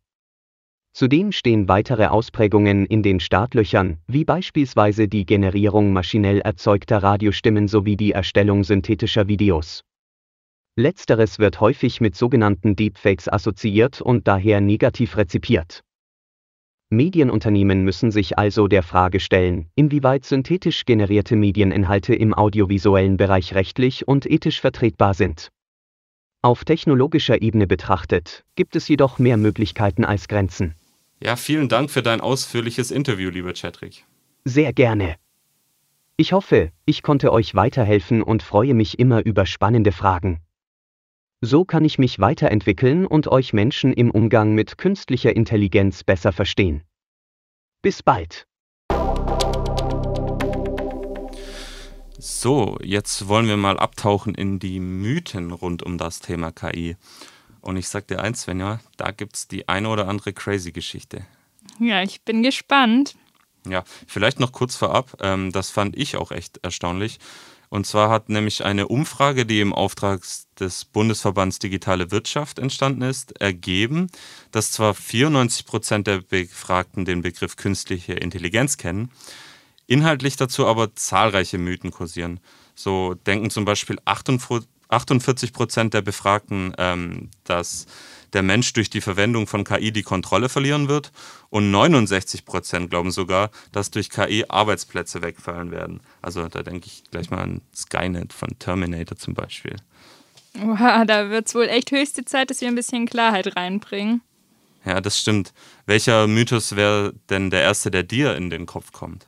Zudem 0.98 1.32
stehen 1.32 1.68
weitere 1.68 2.08
Ausprägungen 2.08 2.88
in 2.88 3.04
den 3.04 3.20
Startlöchern, 3.20 4.00
wie 4.08 4.26
beispielsweise 4.26 5.08
die 5.08 5.28
Generierung 5.28 5.94
maschinell 5.94 6.40
erzeugter 6.40 7.04
Radiostimmen 7.04 7.68
sowie 7.68 7.96
die 7.96 8.14
Erstellung 8.14 8.64
synthetischer 8.64 9.28
Videos. 9.28 9.84
Letzteres 10.76 11.38
wird 11.38 11.62
häufig 11.62 12.02
mit 12.02 12.16
sogenannten 12.16 12.76
Deepfakes 12.76 13.30
assoziiert 13.32 14.02
und 14.02 14.28
daher 14.28 14.60
negativ 14.60 15.18
rezipiert. 15.18 15.84
Medienunternehmen 16.90 17.84
müssen 17.84 18.10
sich 18.10 18.40
also 18.40 18.68
der 18.68 18.82
Frage 18.82 19.20
stellen, 19.20 19.68
inwieweit 19.76 20.26
synthetisch 20.26 20.84
generierte 20.86 21.36
Medieninhalte 21.36 22.16
im 22.16 22.34
audiovisuellen 22.34 23.18
Bereich 23.18 23.54
rechtlich 23.54 24.08
und 24.08 24.26
ethisch 24.26 24.60
vertretbar 24.62 25.14
sind. 25.14 25.52
Auf 26.42 26.66
technologischer 26.66 27.44
Ebene 27.44 27.68
betrachtet, 27.68 28.46
gibt 28.56 28.76
es 28.76 28.88
jedoch 28.88 29.20
mehr 29.20 29.38
Möglichkeiten 29.38 30.04
als 30.04 30.28
Grenzen. 30.28 30.74
Ja, 31.20 31.36
vielen 31.36 31.68
Dank 31.68 31.90
für 31.90 32.04
dein 32.04 32.22
ausführliches 32.22 32.92
Interview, 32.92 33.30
lieber 33.30 33.54
Chadrick. 33.54 34.06
Sehr 34.46 34.72
gerne. 34.72 35.16
Ich 36.16 36.32
hoffe, 36.32 36.72
ich 36.86 37.02
konnte 37.04 37.32
euch 37.32 37.56
weiterhelfen 37.56 38.22
und 38.24 38.44
freue 38.44 38.74
mich 38.74 39.00
immer 39.00 39.26
über 39.26 39.46
spannende 39.46 39.92
Fragen. 39.92 40.42
So 41.42 41.66
kann 41.66 41.86
ich 41.86 42.00
mich 42.00 42.20
weiterentwickeln 42.20 43.06
und 43.06 43.28
euch 43.28 43.54
Menschen 43.54 43.94
im 43.94 44.10
Umgang 44.10 44.54
mit 44.56 44.78
künstlicher 44.78 45.36
Intelligenz 45.36 46.04
besser 46.04 46.32
verstehen. 46.32 46.84
Bis 47.82 48.02
bald. 48.02 48.48
So, 52.20 52.78
jetzt 52.82 53.28
wollen 53.28 53.48
wir 53.48 53.58
mal 53.58 53.78
abtauchen 53.78 54.34
in 54.34 54.58
die 54.58 54.80
Mythen 54.80 55.52
rund 55.52 55.84
um 55.84 56.00
das 56.00 56.20
Thema 56.20 56.52
KI. 56.52 56.96
Und 57.62 57.78
ich 57.78 57.88
sag 57.88 58.08
dir 58.08 58.22
eins, 58.22 58.42
Svenja, 58.42 58.80
da 58.98 59.12
gibt 59.12 59.36
es 59.36 59.48
die 59.48 59.68
eine 59.68 59.90
oder 59.90 60.08
andere 60.08 60.34
crazy 60.34 60.72
Geschichte. 60.72 61.26
Ja, 61.80 62.02
ich 62.02 62.22
bin 62.22 62.44
gespannt. 62.44 63.16
Ja, 63.68 63.84
vielleicht 64.08 64.40
noch 64.40 64.52
kurz 64.52 64.76
vorab, 64.76 65.18
ähm, 65.22 65.52
das 65.52 65.70
fand 65.70 65.98
ich 65.98 66.16
auch 66.16 66.32
echt 66.32 66.60
erstaunlich. 66.64 67.20
Und 67.70 67.86
zwar 67.86 68.10
hat 68.10 68.30
nämlich 68.30 68.64
eine 68.64 68.88
Umfrage, 68.88 69.46
die 69.46 69.60
im 69.60 69.74
Auftrag 69.74 70.22
des 70.58 70.86
Bundesverbands 70.86 71.60
Digitale 71.60 72.12
Wirtschaft 72.12 72.60
entstanden 72.60 73.02
ist, 73.02 73.40
ergeben, 73.42 74.08
dass 74.52 74.72
zwar 74.72 74.94
94 74.94 75.66
Prozent 75.66 76.08
der 76.08 76.22
Befragten 76.22 77.04
den 77.04 77.22
Begriff 77.22 77.58
künstliche 77.58 78.14
Intelligenz 78.14 78.78
kennen, 78.78 79.12
inhaltlich 79.86 80.38
dazu 80.38 80.66
aber 80.66 80.96
zahlreiche 80.96 81.58
Mythen 81.58 81.92
kursieren. 81.92 82.40
So 82.74 83.16
denken 83.16 83.50
zum 83.50 83.66
Beispiel 83.66 83.98
48 84.06 84.70
Prozent 84.90 85.94
der 85.94 86.02
Befragten, 86.02 86.74
ähm, 86.78 87.30
dass 87.44 87.86
der 88.34 88.44
Mensch 88.44 88.74
durch 88.74 88.90
die 88.90 89.02
Verwendung 89.02 89.48
von 89.48 89.64
KI 89.64 89.92
die 89.92 90.04
Kontrolle 90.04 90.50
verlieren 90.50 90.88
wird 90.88 91.12
und 91.50 91.72
69 91.72 92.46
Prozent 92.46 92.90
glauben 92.90 93.12
sogar, 93.12 93.52
dass 93.72 93.92
durch 93.92 94.10
KI 94.10 94.46
Arbeitsplätze 94.48 95.22
wegfallen 95.22 95.72
werden. 95.72 96.02
Also 96.22 96.48
da 96.48 96.64
denke 96.64 96.88
ich 96.88 97.04
gleich 97.10 97.30
mal 97.30 97.42
an 97.42 97.62
Skynet 97.76 98.34
von 98.34 98.60
Terminator 98.60 99.18
zum 99.18 99.34
Beispiel. 99.34 99.76
Wow, 100.54 101.06
da 101.06 101.30
wird 101.30 101.48
es 101.48 101.56
wohl 101.56 101.68
echt 101.68 101.92
höchste 101.92 102.26
Zeit, 102.26 102.50
dass 102.50 102.62
wir 102.62 102.68
ein 102.68 102.76
bisschen 102.76 103.06
Klarheit 103.06 103.56
reinbringen. 103.56 104.22
Ja, 104.86 105.02
das 105.02 105.20
stimmt. 105.20 105.54
Welcher 105.86 106.28
Mythos 106.28 106.76
wäre 106.76 107.14
denn 107.30 107.50
der 107.50 107.62
erste, 107.62 107.92
der 107.92 108.04
dir 108.04 108.36
in 108.36 108.50
den 108.50 108.66
Kopf 108.66 108.92
kommt? 108.92 109.28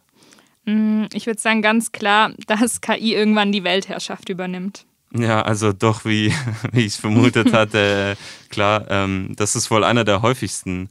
Mm, 0.65 1.05
ich 1.13 1.25
würde 1.25 1.39
sagen, 1.39 1.61
ganz 1.61 1.91
klar, 1.91 2.31
dass 2.47 2.81
KI 2.81 3.13
irgendwann 3.13 3.51
die 3.51 3.63
Weltherrschaft 3.63 4.29
übernimmt. 4.29 4.85
Ja, 5.13 5.41
also 5.41 5.73
doch, 5.73 6.05
wie, 6.05 6.33
wie 6.71 6.81
ich 6.81 6.93
es 6.93 6.95
vermutet 6.97 7.53
hatte, 7.53 8.17
klar, 8.49 8.85
ähm, 8.89 9.33
das 9.35 9.55
ist 9.55 9.71
wohl 9.71 9.83
einer 9.83 10.03
der 10.03 10.21
häufigsten 10.21 10.89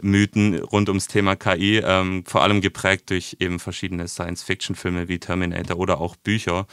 Mythen 0.00 0.54
rund 0.54 0.88
ums 0.88 1.08
Thema 1.08 1.36
KI, 1.36 1.82
ähm, 1.84 2.24
vor 2.24 2.42
allem 2.42 2.60
geprägt 2.60 3.10
durch 3.10 3.36
eben 3.40 3.58
verschiedene 3.58 4.06
Science-Fiction-Filme 4.06 5.08
wie 5.08 5.18
Terminator 5.18 5.76
oder 5.78 6.00
auch 6.00 6.16
Bücher. 6.16 6.66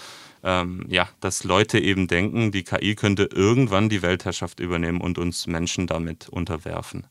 Ähm, 0.44 0.86
ja, 0.90 1.10
dass 1.22 1.44
Leute 1.44 1.80
eben 1.80 2.08
denken, 2.08 2.52
die 2.52 2.64
KI 2.64 2.94
könnte 2.94 3.24
irgendwann 3.24 3.90
die 3.90 4.04
Weltherrschaft 4.04 4.60
übernehmen 4.60 5.02
und 5.02 5.18
uns 5.18 5.48
Menschen 5.48 5.88
damit 5.88 6.30
unterwerfen. 6.30 7.08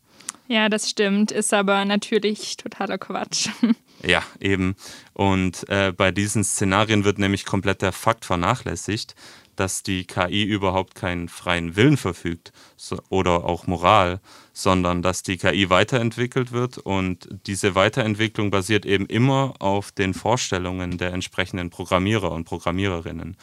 Ja, 0.46 0.68
das 0.68 0.90
stimmt, 0.90 1.32
ist 1.32 1.54
aber 1.54 1.84
natürlich 1.84 2.56
totaler 2.56 2.98
Quatsch. 2.98 3.48
Ja, 4.06 4.22
eben. 4.38 4.76
Und 5.14 5.66
äh, 5.70 5.90
bei 5.90 6.10
diesen 6.10 6.44
Szenarien 6.44 7.04
wird 7.04 7.18
nämlich 7.18 7.46
komplett 7.46 7.80
der 7.80 7.92
Fakt 7.92 8.26
vernachlässigt, 8.26 9.14
dass 9.56 9.82
die 9.82 10.04
KI 10.04 10.44
überhaupt 10.44 10.94
keinen 10.94 11.28
freien 11.28 11.76
Willen 11.76 11.96
verfügt 11.96 12.52
so, 12.76 12.98
oder 13.08 13.44
auch 13.44 13.66
Moral, 13.66 14.20
sondern 14.52 15.02
dass 15.02 15.22
die 15.22 15.36
KI 15.36 15.70
weiterentwickelt 15.70 16.52
wird 16.52 16.78
und 16.78 17.28
diese 17.46 17.74
Weiterentwicklung 17.74 18.50
basiert 18.50 18.86
eben 18.86 19.06
immer 19.06 19.54
auf 19.58 19.92
den 19.92 20.14
Vorstellungen 20.14 20.98
der 20.98 21.12
entsprechenden 21.12 21.70
Programmierer 21.70 22.30
und 22.30 22.44
Programmiererinnen. 22.44 23.36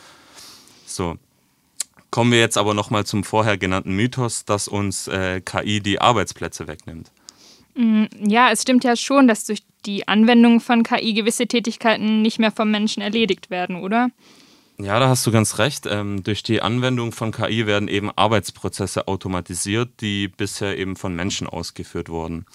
So. 0.86 1.18
Kommen 2.12 2.34
wir 2.34 2.40
jetzt 2.40 2.58
aber 2.58 2.74
nochmal 2.74 3.06
zum 3.06 3.24
vorher 3.24 3.58
genannten 3.58 3.96
Mythos, 3.96 4.44
dass 4.44 4.68
uns 4.68 5.08
äh, 5.08 5.40
KI 5.40 5.80
die 5.80 6.02
Arbeitsplätze 6.02 6.68
wegnimmt. 6.68 7.10
Mm, 7.76 8.04
ja, 8.20 8.52
es 8.52 8.64
stimmt 8.64 8.84
ja 8.84 8.98
schon, 8.98 9.30
dass 9.30 9.46
durch 9.46 9.64
die 9.86 10.08
Anwendung 10.08 10.60
von 10.60 10.84
KI 10.84 11.14
gewisse 11.14 11.48
Tätigkeiten 11.48 12.22
nicht 12.22 12.40
mehr 12.40 12.52
vom 12.52 12.70
Menschen 12.70 13.02
erledigt 13.02 13.50
werden, 13.50 13.78
oder? 13.78 14.10
Ja, 14.84 15.00
da 15.00 15.10
hast 15.10 15.28
du 15.28 15.32
ganz 15.32 15.60
recht. 15.60 15.86
Ähm, 15.86 16.24
durch 16.24 16.42
die 16.42 16.62
Anwendung 16.62 17.12
von 17.12 17.32
KI 17.32 17.68
werden 17.68 17.88
eben 17.88 18.10
Arbeitsprozesse 18.10 19.08
automatisiert, 19.08 20.02
die 20.02 20.28
bisher 20.28 20.76
eben 20.78 20.96
von 20.96 21.16
Menschen 21.16 21.48
ausgeführt 21.48 22.10
wurden. 22.10 22.46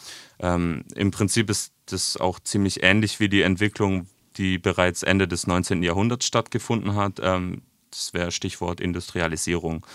Ähm, 0.41 0.85
Im 0.97 1.13
Prinzip 1.13 1.51
ist 1.51 1.73
das 1.87 2.17
auch 2.17 2.41
ziemlich 2.41 2.83
ähnlich 2.83 3.21
wie 3.21 3.29
die 3.29 3.43
Entwicklung, 3.43 4.09
die 4.39 4.59
bereits 4.59 5.05
Ende 5.05 5.29
des 5.29 5.47
19. 5.47 5.85
Jahrhunderts 5.85 6.27
stattgefunden 6.27 6.97
hat. 6.97 7.21
Ähm, 7.23 7.63
das 7.91 8.13
wäre 8.13 8.33
Stichwort 8.33 8.81
Industrialisierung. 8.81 9.87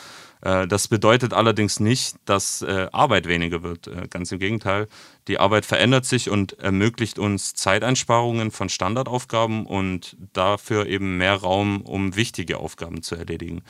Äh, 0.42 0.68
das 0.68 0.88
bedeutet 0.88 1.34
allerdings 1.34 1.80
nicht, 1.80 2.16
dass 2.26 2.62
äh, 2.62 2.88
Arbeit 2.92 3.28
weniger 3.28 3.64
wird. 3.64 3.88
Äh, 3.88 4.08
ganz 4.10 4.32
im 4.32 4.40
Gegenteil. 4.40 4.88
Die 5.28 5.40
Arbeit 5.40 5.66
verändert 5.66 6.06
sich 6.06 6.30
und 6.30 6.58
ermöglicht 6.60 7.20
uns 7.20 7.54
Zeiteinsparungen 7.54 8.52
von 8.52 8.70
Standardaufgaben 8.70 9.66
und 9.66 10.18
dafür 10.34 10.88
eben 10.88 11.18
mehr 11.18 11.36
Raum, 11.36 11.82
um 11.82 12.16
wichtige 12.16 12.58
Aufgaben 12.58 13.02
zu 13.02 13.16
erledigen. 13.16 13.64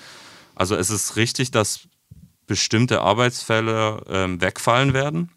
Also 0.55 0.75
es 0.75 0.89
ist 0.89 1.15
richtig, 1.15 1.51
dass 1.51 1.87
bestimmte 2.47 3.01
Arbeitsfälle 3.01 4.03
ähm, 4.09 4.41
wegfallen 4.41 4.93
werden. 4.93 5.29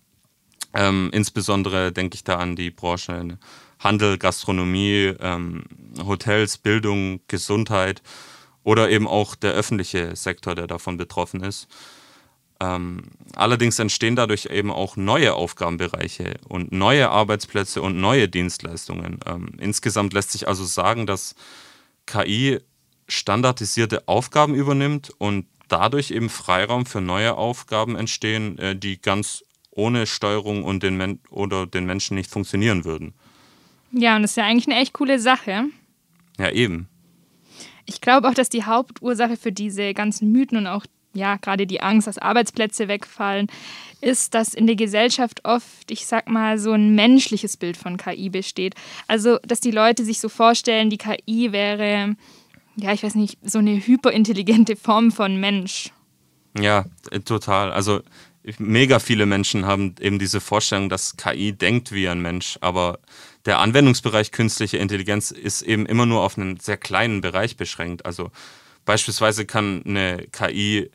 Ähm, 0.73 1.11
insbesondere 1.13 1.93
denke 1.93 2.17
ich 2.17 2.25
da 2.25 2.37
an 2.37 2.57
die 2.57 2.71
Branchen 2.71 3.39
Handel, 3.79 4.19
Gastronomie, 4.19 5.15
ähm, 5.21 5.65
Hotels, 6.05 6.59
Bildung, 6.59 7.21
Gesundheit 7.29 8.03
oder 8.65 8.91
eben 8.91 9.07
auch 9.07 9.37
der 9.37 9.53
öffentliche 9.53 10.17
Sektor, 10.17 10.55
der 10.55 10.67
davon 10.67 10.97
betroffen 10.97 11.43
ist. 11.43 11.69
Ähm, 12.61 13.03
allerdings 13.35 13.79
entstehen 13.79 14.17
dadurch 14.17 14.47
eben 14.47 14.71
auch 14.71 14.97
neue 14.97 15.35
Aufgabenbereiche 15.35 16.35
und 16.49 16.73
neue 16.73 17.11
Arbeitsplätze 17.11 17.83
und 17.83 18.01
neue 18.01 18.29
Dienstleistungen. 18.29 19.21
Ähm, 19.27 19.51
insgesamt 19.59 20.13
lässt 20.13 20.33
sich 20.33 20.49
also 20.49 20.65
sagen, 20.65 21.07
dass 21.07 21.35
KI 22.07 22.61
standardisierte 23.07 24.09
Aufgaben 24.09 24.55
übernimmt 24.55 25.13
und 25.19 25.47
dadurch 25.69 26.11
eben 26.11 26.31
Freiraum 26.31 26.87
für 26.87 27.01
neue 27.01 27.37
Aufgaben 27.37 27.97
entstehen, 27.97 28.59
äh, 28.59 28.77
die 28.77 29.01
ganz 29.01 29.45
ohne 29.71 30.07
Steuerung 30.07 30.63
und 30.65 30.83
den 30.83 30.97
Men 30.97 31.19
oder 31.31 31.67
den 31.67 31.85
Menschen 31.85 32.15
nicht 32.15 32.31
funktionieren 32.31 32.85
würden. 32.85 33.15
Ja, 33.91 34.17
und 34.17 34.23
das 34.23 34.33
ist 34.33 34.37
ja 34.37 34.45
eigentlich 34.45 34.69
eine 34.69 34.81
echt 34.81 34.93
coole 34.93 35.19
Sache. 35.19 35.65
Ja, 36.39 36.51
eben. 36.51 36.89
Ich 37.87 38.01
glaube 38.01 38.29
auch, 38.29 38.35
dass 38.35 38.49
die 38.49 38.65
Hauptursache 38.65 39.37
für 39.37 39.53
diese 39.53 39.95
ganzen 39.95 40.33
Mythen 40.33 40.59
und 40.59 40.67
auch 40.67 40.85
ja, 41.15 41.37
gerade 41.37 41.67
die 41.67 41.81
Angst, 41.81 42.07
dass 42.07 42.19
Arbeitsplätze 42.19 42.89
wegfallen, 42.89 43.47
ist, 44.01 44.35
dass 44.35 44.53
in 44.53 44.67
der 44.67 44.77
Gesellschaft 44.77 45.45
oft, 45.45 45.91
ich 45.91 46.07
sag 46.07 46.29
mal, 46.29 46.59
so 46.59 46.73
ein 46.73 46.95
menschliches 46.95 47.57
Bild 47.57 47.77
von 47.77 47.97
KI 47.97 48.29
besteht. 48.29 48.75
Also, 49.07 49.39
dass 49.47 49.61
die 49.61 49.71
Leute 49.71 50.05
sich 50.05 50.21
so 50.21 50.29
vorstellen, 50.29 50.91
die 50.91 50.99
KI 50.99 51.53
wäre, 51.53 52.17
ja, 52.77 52.93
ich 52.93 53.03
weiß 53.03 53.15
nicht, 53.15 53.39
so 53.43 53.61
eine 53.61 53.77
hyperintelligente 53.77 54.77
Form 54.77 55.13
von 55.13 55.39
Mensch. 55.39 55.91
Ja, 56.59 56.85
total. 57.25 57.73
Also, 57.73 58.01
mega 58.59 58.99
viele 58.99 59.27
Menschen 59.27 59.67
haben 59.67 59.95
eben 60.01 60.19
diese 60.19 60.41
Vorstellung, 60.41 60.89
dass 60.89 61.17
KI 61.17 61.53
denkt 61.53 61.93
wie 61.93 62.09
ein 62.09 62.21
Mensch, 62.21 62.59
aber 62.61 62.99
der 63.47 63.59
Anwendungsbereich 63.59 64.33
künstliche 64.33 64.79
Intelligenz 64.79 65.31
ist 65.31 65.63
eben 65.63 65.87
immer 65.87 66.07
nur 66.07 66.23
auf 66.23 66.39
einen 66.39 66.61
sehr 66.61 66.77
kleinen 66.77 67.21
Bereich 67.21 67.57
beschränkt. 67.57 68.07
Also 68.07 68.31
beispielsweise 68.85 69.47
kann 69.47 69.83
eine 69.87 70.27
KI 70.31 70.91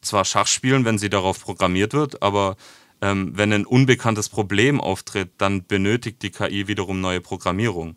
zwar 0.00 0.24
Schach 0.24 0.46
spielen, 0.46 0.84
wenn 0.84 0.98
sie 0.98 1.10
darauf 1.10 1.40
programmiert 1.42 1.92
wird, 1.92 2.22
aber 2.22 2.56
ähm, 3.00 3.32
wenn 3.36 3.52
ein 3.52 3.66
unbekanntes 3.66 4.28
Problem 4.28 4.80
auftritt, 4.80 5.30
dann 5.38 5.66
benötigt 5.66 6.22
die 6.22 6.30
KI 6.30 6.68
wiederum 6.68 7.00
neue 7.00 7.20
Programmierung. 7.20 7.96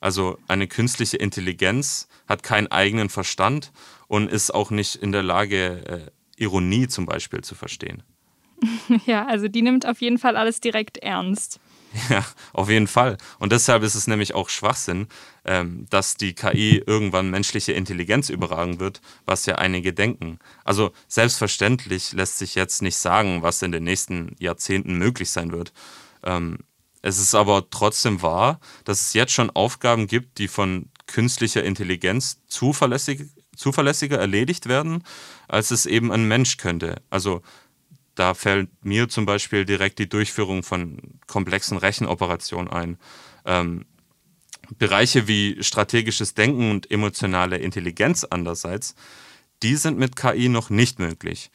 Also 0.00 0.38
eine 0.48 0.68
künstliche 0.68 1.16
Intelligenz 1.16 2.08
hat 2.26 2.42
keinen 2.42 2.68
eigenen 2.68 3.08
Verstand 3.08 3.72
und 4.06 4.30
ist 4.30 4.54
auch 4.54 4.70
nicht 4.70 4.94
in 4.96 5.12
der 5.12 5.22
Lage, 5.22 6.10
äh, 6.36 6.42
Ironie 6.42 6.86
zum 6.88 7.04
Beispiel 7.04 7.42
zu 7.42 7.54
verstehen. 7.54 8.02
Ja, 9.06 9.26
also 9.26 9.48
die 9.48 9.62
nimmt 9.62 9.86
auf 9.86 10.00
jeden 10.00 10.18
Fall 10.18 10.36
alles 10.36 10.60
direkt 10.60 10.98
ernst. 10.98 11.60
Ja, 12.10 12.24
auf 12.52 12.68
jeden 12.68 12.86
Fall. 12.86 13.16
Und 13.38 13.52
deshalb 13.52 13.82
ist 13.82 13.94
es 13.94 14.06
nämlich 14.06 14.34
auch 14.34 14.48
Schwachsinn, 14.48 15.06
ähm, 15.44 15.86
dass 15.90 16.16
die 16.16 16.34
KI 16.34 16.82
irgendwann 16.86 17.30
menschliche 17.30 17.72
Intelligenz 17.72 18.28
überragen 18.28 18.78
wird, 18.78 19.00
was 19.24 19.46
ja 19.46 19.56
einige 19.56 19.92
denken. 19.92 20.38
Also 20.64 20.92
selbstverständlich 21.08 22.12
lässt 22.12 22.38
sich 22.38 22.54
jetzt 22.54 22.82
nicht 22.82 22.96
sagen, 22.96 23.42
was 23.42 23.62
in 23.62 23.72
den 23.72 23.84
nächsten 23.84 24.36
Jahrzehnten 24.38 24.98
möglich 24.98 25.30
sein 25.30 25.52
wird. 25.52 25.72
Ähm, 26.22 26.58
es 27.00 27.18
ist 27.18 27.34
aber 27.34 27.70
trotzdem 27.70 28.22
wahr, 28.22 28.60
dass 28.84 29.00
es 29.00 29.14
jetzt 29.14 29.32
schon 29.32 29.50
Aufgaben 29.50 30.06
gibt, 30.06 30.38
die 30.38 30.48
von 30.48 30.90
künstlicher 31.06 31.62
Intelligenz 31.64 32.42
zuverlässig, 32.48 33.22
zuverlässiger 33.56 34.18
erledigt 34.18 34.68
werden, 34.68 35.04
als 35.48 35.70
es 35.70 35.86
eben 35.86 36.12
ein 36.12 36.26
Mensch 36.26 36.56
könnte. 36.58 37.00
Also 37.08 37.42
da 38.18 38.34
fällt 38.34 38.68
mir 38.84 39.08
zum 39.08 39.26
Beispiel 39.26 39.64
direkt 39.64 39.98
die 39.98 40.08
Durchführung 40.08 40.62
von 40.62 40.98
komplexen 41.26 41.78
Rechenoperationen 41.78 42.68
ein. 42.68 42.98
Ähm, 43.44 43.86
Bereiche 44.76 45.28
wie 45.28 45.62
strategisches 45.62 46.34
Denken 46.34 46.70
und 46.70 46.90
emotionale 46.90 47.56
Intelligenz 47.56 48.24
andererseits, 48.24 48.94
die 49.62 49.76
sind 49.76 49.98
mit 49.98 50.16
KI 50.16 50.48
noch 50.48 50.68
nicht 50.68 50.98
möglich. 50.98 51.50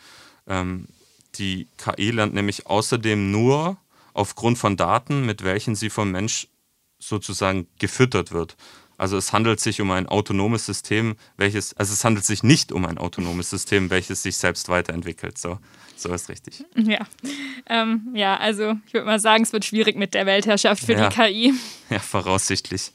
Ähm, 0.47 0.87
die 1.35 1.67
KI 1.77 2.11
lernt 2.11 2.33
nämlich 2.33 2.65
außerdem 2.67 3.31
nur 3.31 3.77
aufgrund 4.13 4.57
von 4.57 4.77
Daten, 4.77 5.25
mit 5.25 5.43
welchen 5.43 5.75
sie 5.75 5.89
vom 5.89 6.11
Mensch 6.11 6.47
sozusagen 6.99 7.67
gefüttert 7.77 8.31
wird. 8.31 8.55
Also 8.97 9.17
es 9.17 9.33
handelt 9.33 9.59
sich 9.59 9.81
um 9.81 9.91
ein 9.91 10.07
autonomes 10.07 10.65
System, 10.65 11.15
welches, 11.37 11.75
also 11.77 11.93
es 11.93 12.03
handelt 12.05 12.25
sich 12.25 12.43
nicht 12.43 12.71
um 12.71 12.85
ein 12.85 12.97
autonomes 12.97 13.49
System, 13.49 13.89
welches 13.89 14.23
sich 14.23 14.37
selbst 14.37 14.69
weiterentwickelt. 14.69 15.37
So, 15.37 15.57
so 15.95 16.13
ist 16.13 16.29
richtig. 16.29 16.63
Ja, 16.75 16.99
ähm, 17.67 18.09
ja 18.13 18.37
also 18.37 18.75
ich 18.87 18.93
würde 18.93 19.05
mal 19.05 19.19
sagen, 19.19 19.43
es 19.43 19.53
wird 19.53 19.65
schwierig 19.65 19.95
mit 19.95 20.13
der 20.13 20.25
Weltherrschaft 20.25 20.83
für 20.85 20.93
Ja. 20.93 21.09
die 21.09 21.15
KI. 21.15 21.53
Ja, 21.89 21.99
voraussichtlich. 21.99 22.91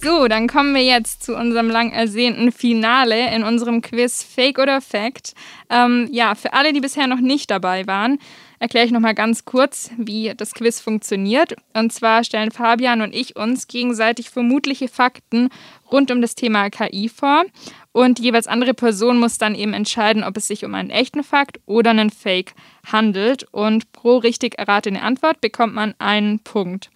So, 0.00 0.28
dann 0.28 0.46
kommen 0.46 0.74
wir 0.74 0.84
jetzt 0.84 1.24
zu 1.24 1.34
unserem 1.34 1.68
lang 1.68 1.90
ersehnten 1.90 2.52
Finale 2.52 3.34
in 3.34 3.42
unserem 3.42 3.82
Quiz 3.82 4.22
Fake 4.22 4.58
oder 4.58 4.80
Fact. 4.80 5.34
Ähm, 5.70 6.08
ja, 6.12 6.34
für 6.36 6.52
alle, 6.52 6.72
die 6.72 6.80
bisher 6.80 7.08
noch 7.08 7.20
nicht 7.20 7.50
dabei 7.50 7.86
waren, 7.88 8.18
erkläre 8.58 8.86
ich 8.86 8.92
nochmal 8.92 9.14
ganz 9.14 9.44
kurz, 9.44 9.90
wie 9.96 10.32
das 10.36 10.52
Quiz 10.52 10.80
funktioniert. 10.80 11.54
Und 11.74 11.92
zwar 11.92 12.24
stellen 12.24 12.50
Fabian 12.50 13.02
und 13.02 13.14
ich 13.14 13.36
uns 13.36 13.68
gegenseitig 13.68 14.30
vermutliche 14.30 14.88
Fakten 14.88 15.50
rund 15.90 16.10
um 16.10 16.20
das 16.20 16.34
Thema 16.34 16.70
KI 16.70 17.08
vor. 17.08 17.44
Und 17.92 18.18
die 18.18 18.24
jeweils 18.24 18.46
andere 18.46 18.74
Person 18.74 19.18
muss 19.18 19.38
dann 19.38 19.54
eben 19.54 19.72
entscheiden, 19.72 20.22
ob 20.22 20.36
es 20.36 20.46
sich 20.46 20.64
um 20.64 20.74
einen 20.74 20.90
echten 20.90 21.24
Fakt 21.24 21.60
oder 21.66 21.90
einen 21.90 22.10
Fake 22.10 22.54
handelt. 22.86 23.44
Und 23.52 23.92
pro 23.92 24.18
richtig 24.18 24.58
erratene 24.58 25.02
Antwort 25.02 25.40
bekommt 25.40 25.74
man 25.74 25.94
einen 25.98 26.40
Punkt. 26.40 26.90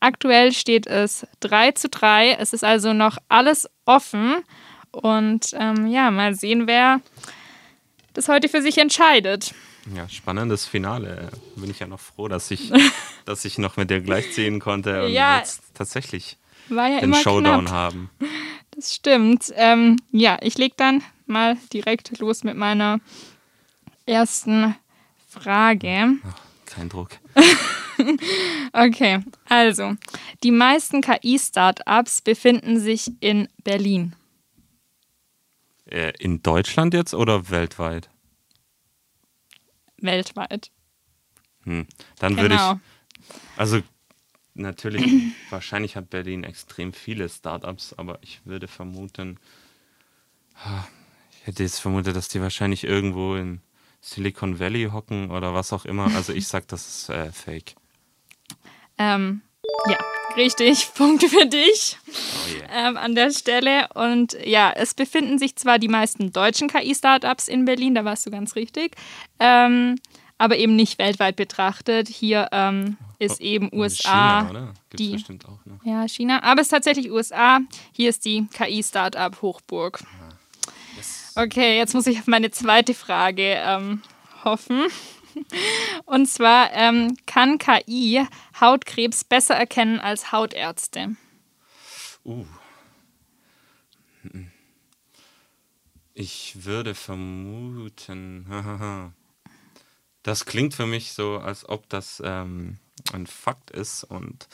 Aktuell 0.00 0.52
steht 0.52 0.86
es 0.86 1.26
3 1.40 1.72
zu 1.72 1.88
3. 1.88 2.36
Es 2.38 2.52
ist 2.52 2.64
also 2.64 2.92
noch 2.92 3.18
alles 3.28 3.68
offen. 3.84 4.36
Und 4.92 5.50
ähm, 5.54 5.88
ja, 5.88 6.10
mal 6.10 6.34
sehen, 6.34 6.66
wer 6.66 7.00
das 8.14 8.28
heute 8.28 8.48
für 8.48 8.62
sich 8.62 8.78
entscheidet. 8.78 9.54
Ja, 9.94 10.08
spannendes 10.08 10.66
Finale. 10.66 11.30
Bin 11.54 11.70
ich 11.70 11.78
ja 11.78 11.86
noch 11.86 12.00
froh, 12.00 12.28
dass 12.28 12.50
ich, 12.50 12.72
dass 13.24 13.44
ich 13.44 13.58
noch 13.58 13.76
mit 13.76 13.90
dir 13.90 14.00
gleichziehen 14.00 14.58
konnte 14.60 15.04
und 15.06 15.12
Ja. 15.12 15.38
jetzt 15.38 15.62
tatsächlich 15.74 16.36
ja 16.68 17.00
den 17.00 17.14
Showdown 17.14 17.66
knapp. 17.66 17.74
haben. 17.74 18.10
Das 18.72 18.94
stimmt. 18.94 19.52
Ähm, 19.54 19.96
ja, 20.10 20.38
ich 20.42 20.58
leg 20.58 20.76
dann 20.76 21.02
mal 21.26 21.56
direkt 21.72 22.18
los 22.18 22.42
mit 22.44 22.56
meiner 22.56 22.98
ersten 24.06 24.74
Frage. 25.28 26.16
Kein 26.66 26.88
Druck. 26.88 27.10
Okay, 28.74 29.20
also 29.48 29.94
die 30.44 30.50
meisten 30.50 31.00
KI-Startups 31.00 32.20
befinden 32.20 32.78
sich 32.78 33.10
in 33.20 33.48
Berlin. 33.64 34.14
Äh, 35.90 36.12
in 36.18 36.42
Deutschland 36.42 36.92
jetzt 36.92 37.14
oder 37.14 37.48
weltweit? 37.48 38.10
Weltweit. 40.06 40.70
Hm. 41.64 41.86
Dann 42.18 42.36
würde 42.36 42.56
Genau. 42.56 42.74
ich. 42.74 42.78
Also, 43.56 43.80
natürlich, 44.54 45.04
wahrscheinlich 45.50 45.96
hat 45.96 46.10
Berlin 46.10 46.44
extrem 46.44 46.92
viele 46.92 47.28
Startups, 47.28 47.92
aber 47.94 48.18
ich 48.22 48.40
würde 48.44 48.68
vermuten. 48.68 49.38
Ich 51.32 51.46
hätte 51.46 51.62
jetzt 51.62 51.80
vermutet, 51.80 52.16
dass 52.16 52.28
die 52.28 52.40
wahrscheinlich 52.40 52.84
irgendwo 52.84 53.34
in 53.36 53.60
Silicon 54.00 54.58
Valley 54.58 54.88
hocken 54.92 55.30
oder 55.30 55.52
was 55.54 55.72
auch 55.72 55.84
immer. 55.84 56.06
Also, 56.14 56.32
ich 56.32 56.46
sag, 56.48 56.68
das 56.68 56.86
ist 56.86 57.08
äh, 57.10 57.30
fake. 57.32 57.74
Ähm, 58.98 59.42
ja, 59.88 59.98
richtig. 60.36 60.88
Punkte 60.94 61.28
für 61.28 61.46
dich. 61.46 61.96
Oh 62.08 62.54
yeah. 62.70 62.88
ähm, 62.88 62.96
an 62.96 63.14
der 63.14 63.30
Stelle. 63.30 63.88
Und 63.94 64.36
ja, 64.44 64.72
es 64.74 64.94
befinden 64.94 65.38
sich 65.38 65.56
zwar 65.56 65.78
die 65.78 65.88
meisten 65.88 66.32
deutschen 66.32 66.68
KI-Startups 66.68 67.48
in 67.48 67.64
Berlin, 67.64 67.94
da 67.94 68.04
warst 68.04 68.26
du 68.26 68.30
ganz 68.30 68.54
richtig, 68.56 68.94
ähm, 69.40 69.96
aber 70.38 70.56
eben 70.58 70.76
nicht 70.76 70.98
weltweit 70.98 71.36
betrachtet. 71.36 72.08
Hier 72.08 72.48
ähm, 72.52 72.96
ist 73.18 73.40
eben 73.40 73.68
Und 73.70 73.78
USA. 73.80 74.40
China, 74.42 74.50
oder? 74.50 74.74
Gibt's 74.90 74.96
die- 75.06 75.12
bestimmt 75.12 75.44
auch 75.46 75.58
noch. 75.64 75.84
Ja, 75.84 76.06
China. 76.08 76.42
Aber 76.42 76.60
es 76.60 76.66
ist 76.66 76.70
tatsächlich 76.72 77.10
USA. 77.10 77.60
Hier 77.92 78.10
ist 78.10 78.24
die 78.24 78.46
KI-Startup-Hochburg. 78.52 80.02
Okay, 81.38 81.76
jetzt 81.76 81.94
muss 81.94 82.06
ich 82.06 82.18
auf 82.18 82.26
meine 82.26 82.50
zweite 82.50 82.94
Frage 82.94 83.42
ähm, 83.66 84.02
hoffen. 84.44 84.84
Und 86.04 86.26
zwar, 86.26 86.72
ähm, 86.72 87.16
kann 87.26 87.58
KI 87.58 88.26
Hautkrebs 88.60 89.24
besser 89.24 89.54
erkennen 89.54 90.00
als 90.00 90.32
Hautärzte? 90.32 91.16
Uh. 92.24 92.44
Ich 96.14 96.64
würde 96.64 96.94
vermuten, 96.94 98.46
das 100.22 100.46
klingt 100.46 100.74
für 100.74 100.86
mich 100.86 101.12
so, 101.12 101.38
als 101.38 101.68
ob 101.68 101.88
das 101.88 102.22
ähm, 102.24 102.78
ein 103.12 103.26
Fakt 103.26 103.70
ist 103.70 104.04
und 104.04 104.48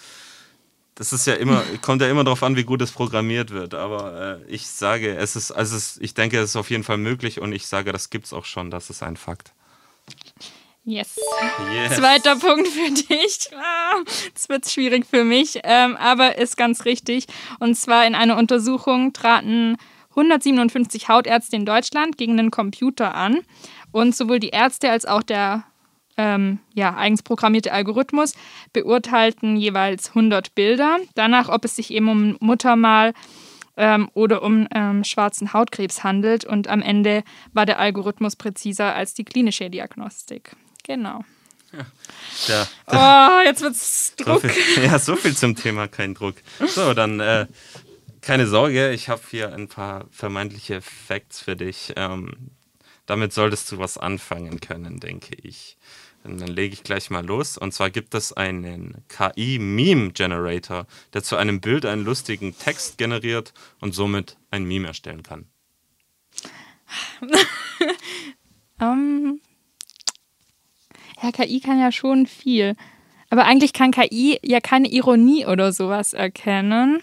das 0.95 1.12
ist 1.12 1.27
ja 1.27 1.35
immer, 1.35 1.62
kommt 1.83 2.03
ja 2.03 2.09
immer 2.09 2.25
darauf 2.25 2.42
an, 2.42 2.57
wie 2.57 2.64
gut 2.64 2.83
es 2.83 2.92
programmiert 2.92 3.51
wird. 3.51 3.75
Aber 3.75 4.40
äh, 4.40 4.45
ich 4.47 4.66
sage, 4.66 5.16
es 5.16 5.37
ist, 5.37 5.51
also 5.51 5.77
es, 5.77 5.99
ich 5.99 6.14
denke, 6.14 6.38
es 6.38 6.51
ist 6.51 6.57
auf 6.57 6.71
jeden 6.71 6.85
Fall 6.85 6.99
möglich 6.99 7.40
und 7.40 7.53
ich 7.53 7.66
sage, 7.66 7.92
das 7.92 8.11
gibt 8.11 8.27
es 8.27 8.33
auch 8.33 8.45
schon, 8.45 8.71
das 8.71 8.90
ist 8.90 9.03
ein 9.03 9.16
Fakt. 9.16 9.53
Yes. 10.85 11.16
Yes. 11.73 11.97
Zweiter 11.97 12.35
Punkt 12.37 12.66
für 12.66 12.90
dich. 12.90 13.49
Jetzt 14.25 14.49
wird 14.49 14.66
es 14.66 14.73
schwierig 14.73 15.07
für 15.07 15.23
mich, 15.23 15.61
ähm, 15.62 15.97
aber 15.97 16.38
ist 16.38 16.57
ganz 16.57 16.85
richtig. 16.85 17.27
Und 17.61 17.77
zwar 17.77 18.05
in 18.05 18.16
einer 18.16 18.37
Untersuchung 18.37 19.12
traten 19.12 19.77
157 20.11 21.09
Hautärzte 21.09 21.55
in 21.57 21.64
Deutschland 21.64 22.18
gegen 22.18 22.38
einen 22.38 22.51
Computer 22.51 23.14
an. 23.14 23.40
Und 23.92 24.16
sowohl 24.16 24.40
die 24.40 24.49
Ärzte 24.49 24.90
als 24.90 25.07
auch 25.07 25.23
der 25.23 25.64
ähm, 26.16 26.59
ja, 26.75 26.97
eigens 26.97 27.23
programmierte 27.23 27.73
Algorithmus 27.73 28.35
beurteilten 28.73 29.57
jeweils 29.57 30.09
100 30.09 30.55
Bilder. 30.55 30.99
Danach, 31.14 31.49
ob 31.49 31.64
es 31.64 31.77
sich 31.77 31.92
eben 31.92 32.09
um 32.09 32.37
Muttermal 32.40 33.14
ähm, 33.77 34.11
oder 34.14 34.42
um 34.42 34.66
ähm, 34.75 35.05
schwarzen 35.05 35.53
Hautkrebs 35.53 36.03
handelt. 36.03 36.45
Und 36.45 36.68
am 36.68 36.83
Ende 36.83 37.23
war 37.53 37.66
der 37.66 37.79
Algorithmus 37.79 38.35
präziser 38.37 38.95
als 38.95 39.14
die 39.14 39.25
klinische 39.25 39.71
Diagnostik. 39.71 40.57
Genau. 40.83 41.25
Ja, 42.49 42.68
Oh, 42.87 43.45
jetzt 43.47 43.62
wird's 43.62 44.12
So 44.18 44.25
Druck. 44.25 44.42
viel, 44.42 44.85
ja, 44.85 44.99
so 44.99 45.16
viel 45.16 45.35
zum 45.35 45.57
Thema 45.57 45.88
kein 45.88 46.14
Druck. 46.14 46.35
So, 46.66 46.92
dann 46.92 47.18
äh, 47.21 47.47
keine 48.21 48.47
Sorge, 48.47 48.90
ich 48.92 49.09
habe 49.09 49.23
hier 49.31 49.53
ein 49.55 49.68
paar 49.68 50.07
vermeintliche 50.11 50.83
Facts 50.83 51.40
für 51.40 51.57
dich. 51.57 51.92
Ähm, 51.97 52.51
damit 53.07 53.33
solltest 53.33 53.73
du 53.73 53.79
was 53.79 53.97
anfangen 53.97 54.61
können, 54.61 55.01
denke 55.01 55.35
ich. 55.35 55.79
Und 56.25 56.40
dann 56.40 56.49
lege 56.49 56.75
ich 56.75 56.85
gleich 56.85 57.11
mal 57.11 57.25
los. 57.25 57.59
Und 57.59 57.73
zwar 57.75 57.90
gibt 57.90 58.14
es 58.14 58.33
einen 58.33 59.03
KI-Meme-Generator, 59.09 60.87
der 61.14 61.23
zu 61.25 61.37
einem 61.37 61.61
Bild 61.61 61.85
einen 61.85 62.05
lustigen 62.05 62.57
Text 62.57 62.99
generiert 62.99 63.53
und 63.81 63.92
somit 63.95 64.37
ein 64.51 64.64
Meme 64.64 64.88
erstellen 64.88 65.23
kann. 65.23 65.47
Ähm, 68.81 69.40
ja, 71.22 71.30
KI 71.32 71.61
kann 71.61 71.78
ja 71.78 71.92
schon 71.92 72.26
viel. 72.26 72.76
Aber 73.30 73.44
eigentlich 73.44 73.72
kann 73.72 73.92
KI 73.92 74.38
ja 74.42 74.61
keine 74.61 74.88
Ironie 74.90 75.46
oder 75.46 75.72
sowas 75.72 76.12
erkennen. 76.12 77.00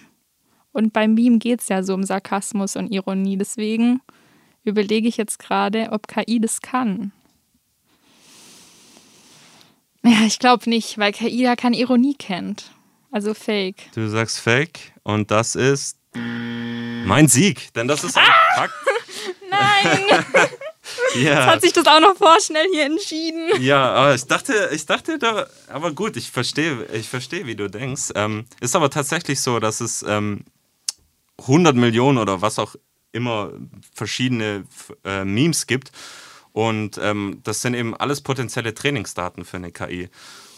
Und 0.72 0.94
beim 0.94 1.16
Meme 1.16 1.40
geht 1.40 1.62
es 1.62 1.70
ja 1.70 1.82
so 1.82 1.94
um 1.94 2.04
Sarkasmus 2.04 2.76
und 2.76 2.92
Ironie. 2.92 3.38
Deswegen 3.38 4.02
überlege 4.64 5.08
ich 5.08 5.18
jetzt 5.18 5.40
gerade, 5.40 5.90
ob 5.92 6.08
KI 6.08 6.40
das 6.40 6.62
kann. 6.62 7.12
Ja, 10.04 10.26
ich 10.26 10.40
glaube 10.40 10.70
nicht, 10.70 10.98
weil 10.98 11.12
KI 11.12 11.42
ja 11.42 11.56
keine 11.56 11.78
Ironie 11.78 12.16
kennt. 12.16 12.72
Also 13.12 13.34
fake. 13.34 13.92
Du 13.96 14.08
sagst 14.08 14.40
Fake 14.40 14.94
und 15.04 15.32
das 15.32 15.56
ist 15.56 15.98
mein 16.14 17.28
Sieg, 17.28 17.74
denn 17.74 17.88
das 17.88 18.04
ist 18.04 18.18
ein 18.18 18.24
Fakt. 18.56 18.74
Nein! 19.50 20.24
Ja. 21.16 21.46
Hat 21.48 21.62
sich 21.62 21.74
das 21.74 21.86
auch 21.88 22.00
noch 22.00 22.16
vorschnell 22.18 22.66
hier 22.72 22.86
entschieden. 22.86 23.62
Ja, 23.62 23.92
aber 23.94 24.16
ich 24.16 24.26
dachte, 24.26 24.70
ich 24.74 24.86
dachte 24.86 25.18
da, 25.18 25.48
aber 25.68 25.92
gut, 25.92 26.16
ich 26.18 26.30
verstehe, 26.32 26.86
ich 26.94 27.10
verstehe, 27.10 27.46
wie 27.46 27.56
du 27.56 27.70
denkst. 27.70 28.12
Ähm, 28.16 28.46
ist 28.62 28.76
aber 28.76 28.90
tatsächlich 28.90 29.42
so, 29.42 29.60
dass 29.60 29.82
es 29.82 30.04
ähm, 30.08 30.46
100 31.40 31.76
Millionen 31.76 32.18
oder 32.18 32.42
was 32.42 32.60
auch 32.60 32.76
immer 33.12 33.52
verschiedene 33.94 34.66
äh, 35.04 35.26
Memes 35.26 35.66
gibt. 35.68 35.92
Und 36.52 37.00
ähm, 37.02 37.40
das 37.44 37.62
sind 37.62 37.74
eben 37.74 37.96
alles 37.96 38.22
potenzielle 38.22 38.74
Trainingsdaten 38.74 39.46
für 39.46 39.58
eine 39.58 39.72
KI. 39.72 40.10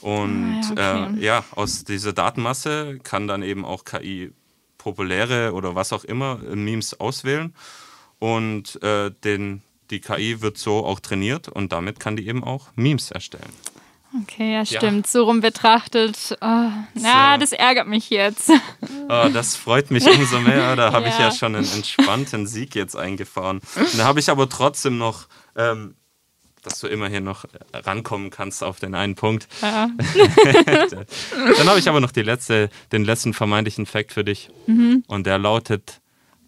Und 0.02 0.64
Ah, 0.76 0.82
ja, 0.82 1.04
okay. 1.06 1.20
äh, 1.20 1.24
ja, 1.24 1.46
aus 1.52 1.84
dieser 1.84 2.12
Datenmasse 2.14 3.00
kann 3.04 3.28
dann 3.28 3.44
eben 3.44 3.64
auch 3.66 3.86
KI 3.86 4.32
populäre 4.78 5.54
oder 5.54 5.76
was 5.76 5.94
auch 5.94 6.04
immer 6.04 6.38
Memes 6.38 7.00
auswählen 7.00 7.54
und 8.18 8.82
äh, 8.82 9.12
den, 9.24 9.62
die 9.92 10.00
KI 10.00 10.42
wird 10.42 10.58
so 10.58 10.86
auch 10.86 11.00
trainiert 11.00 11.48
und 11.48 11.72
damit 11.72 12.00
kann 12.00 12.16
die 12.16 12.28
eben 12.28 12.44
auch 12.44 12.70
Memes 12.76 13.12
erstellen. 13.12 13.52
Okay, 14.24 14.54
ja, 14.54 14.66
stimmt. 14.66 15.06
Ja. 15.06 15.12
So 15.12 15.24
rum 15.24 15.40
betrachtet. 15.40 16.38
Oh, 16.42 16.70
na, 16.96 17.38
das 17.38 17.54
ärgert 17.54 17.88
mich 17.88 18.10
jetzt. 18.10 18.52
Oh, 19.08 19.30
das 19.32 19.56
freut 19.56 19.90
mich 19.90 20.06
umso 20.06 20.40
mehr. 20.40 20.76
Da 20.76 20.92
habe 20.92 21.06
ja. 21.06 21.12
ich 21.12 21.20
ja 21.20 21.32
schon 21.32 21.56
einen 21.56 21.72
entspannten 21.72 22.46
Sieg 22.46 22.76
jetzt 22.76 22.96
eingefahren. 22.96 23.62
Da 23.96 24.04
habe 24.04 24.20
ich 24.20 24.30
aber 24.30 24.50
trotzdem 24.50 24.98
noch, 24.98 25.28
ähm, 25.56 25.96
dass 26.62 26.80
du 26.80 26.88
immerhin 26.88 27.24
noch 27.24 27.46
rankommen 27.74 28.32
kannst 28.32 28.64
auf 28.64 28.80
den 28.80 28.96
einen 28.96 29.16
Punkt. 29.16 29.48
Ja. 29.62 29.90
Dann 31.58 31.70
habe 31.70 31.80
ich 31.80 31.88
aber 31.88 32.02
noch 32.02 32.12
die 32.12 32.24
letzte, 32.24 32.70
den 32.92 33.06
letzten 33.06 33.34
vermeintlichen 33.34 33.86
Fakt 33.86 34.12
für 34.12 34.26
dich. 34.26 34.50
Mhm. 34.68 35.06
Und 35.08 35.26
der 35.26 35.38
lautet: 35.38 36.02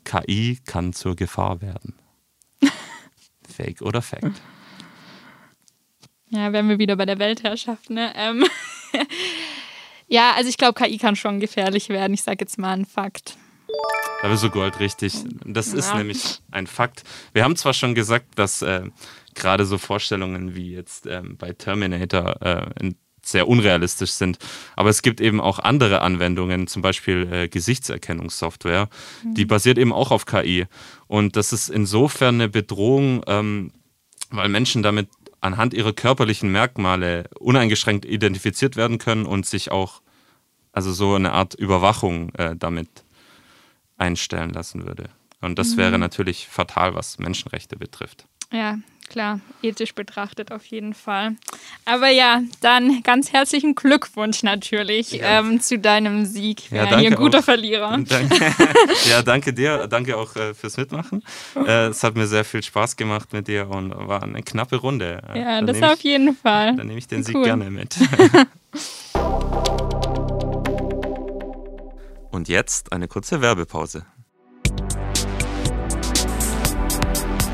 KI 0.04 0.60
kann 0.66 0.92
zur 0.92 1.16
Gefahr 1.16 1.62
werden. 1.62 1.96
Fake 3.54 3.82
oder 3.82 4.02
Fact? 4.02 4.42
Ja, 6.30 6.52
wären 6.52 6.68
wir 6.68 6.80
wieder 6.80 6.96
bei 6.96 7.06
der 7.06 7.20
Weltherrschaft, 7.20 7.90
ne? 7.90 8.12
Ähm 8.16 8.44
ja, 10.08 10.34
also 10.36 10.50
ich 10.50 10.58
glaube, 10.58 10.74
KI 10.74 10.98
kann 10.98 11.16
schon 11.16 11.40
gefährlich 11.40 11.90
werden. 11.90 12.14
Ich 12.14 12.24
sage 12.24 12.38
jetzt 12.42 12.58
mal 12.58 12.74
einen 12.74 12.86
Fakt. 12.86 13.38
Da 14.22 14.30
bist 14.30 14.44
du 14.44 14.50
Gold 14.50 14.80
richtig. 14.80 15.14
Das 15.46 15.74
ja. 15.74 15.80
ist 15.80 15.94
nämlich 15.94 16.40
ein 16.50 16.66
Fakt. 16.66 17.04
Wir 17.34 17.44
haben 17.44 17.56
zwar 17.56 17.74
schon 17.74 17.94
gesagt, 17.94 18.40
dass 18.40 18.62
äh, 18.62 18.90
gerade 19.36 19.66
so 19.66 19.78
Vorstellungen 19.78 20.56
wie 20.56 20.72
jetzt 20.72 21.06
ähm, 21.06 21.38
bei 21.38 21.54
Terminator 21.54 22.42
äh, 22.42 22.94
sehr 23.26 23.48
unrealistisch 23.48 24.12
sind. 24.12 24.38
Aber 24.76 24.90
es 24.90 25.02
gibt 25.02 25.22
eben 25.22 25.40
auch 25.42 25.60
andere 25.60 26.02
Anwendungen, 26.02 26.68
zum 26.68 26.82
Beispiel 26.82 27.28
äh, 27.32 27.48
Gesichtserkennungssoftware, 27.48 28.90
mhm. 29.24 29.34
die 29.34 29.46
basiert 29.46 29.78
eben 29.78 29.94
auch 29.94 30.12
auf 30.12 30.26
KI. 30.26 30.66
Und 31.08 31.36
das 31.36 31.54
ist 31.54 31.70
insofern 31.70 32.36
eine 32.36 32.50
Bedrohung, 32.50 33.24
ähm, 33.28 33.72
weil 34.30 34.50
Menschen 34.50 34.84
damit 34.84 35.10
anhand 35.42 35.74
ihrer 35.74 35.94
körperlichen 35.94 36.52
Merkmale 36.52 37.30
uneingeschränkt 37.38 38.06
identifiziert 38.06 38.76
werden 38.76 38.98
können 38.98 39.26
und 39.26 39.46
sich 39.46 39.72
auch 39.72 40.02
also 40.72 40.92
so 40.92 41.16
eine 41.16 41.34
Art 41.34 41.54
Überwachung 41.54 42.34
äh, 42.36 42.56
damit 42.56 43.04
einstellen 43.98 44.52
lassen 44.52 44.86
würde. 44.86 45.10
Und 45.42 45.60
das 45.60 45.74
mhm. 45.74 45.78
wäre 45.78 46.00
natürlich 46.00 46.48
fatal, 46.48 46.96
was 46.96 47.20
Menschenrechte 47.20 47.78
betrifft. 47.78 48.26
Ja, 48.52 48.78
klar, 49.14 49.40
ethisch 49.62 49.94
betrachtet 49.94 50.52
auf 50.52 50.66
jeden 50.66 50.96
Fall. 50.96 51.36
Aber 51.86 52.10
ja, 52.10 52.42
dann 52.62 53.04
ganz 53.04 53.32
herzlichen 53.32 53.76
Glückwunsch 53.76 54.42
natürlich 54.42 55.12
ja. 55.12 55.40
ähm, 55.40 55.62
zu 55.62 55.78
deinem 55.78 56.26
Sieg. 56.26 56.72
Ja, 56.72 56.86
ja 56.86 56.98
ein 56.98 57.14
guter 57.14 57.40
auch. 57.40 57.44
Verlierer. 57.44 58.00
Danke. 58.10 58.54
ja, 59.10 59.22
danke 59.22 59.54
dir. 59.54 59.88
Danke 59.88 60.18
auch 60.18 60.36
äh, 60.36 60.56
fürs 60.56 60.78
Mitmachen. 60.78 61.24
Äh, 61.56 61.88
es 61.88 62.04
hat 62.04 62.16
mir 62.16 62.26
sehr 62.26 62.44
viel 62.44 62.64
Spaß 62.64 62.96
gemacht 62.98 63.34
mit 63.34 63.48
dir 63.48 63.70
und 63.70 63.92
war 63.96 64.24
eine 64.24 64.42
knappe 64.42 64.78
Runde. 64.78 65.22
Ja, 65.36 65.62
dann 65.62 65.68
das 65.68 65.82
auf 65.84 66.00
ich, 66.00 66.04
jeden 66.06 66.36
Fall. 66.36 66.76
Dann 66.76 66.88
nehme 66.88 66.98
ich 66.98 67.08
den 67.08 67.20
cool. 67.20 67.26
Sieg 67.26 67.44
gerne 67.44 67.70
mit. 67.70 67.96
und 72.32 72.48
jetzt 72.50 72.92
eine 72.92 73.08
kurze 73.08 73.42
Werbepause. 73.42 74.08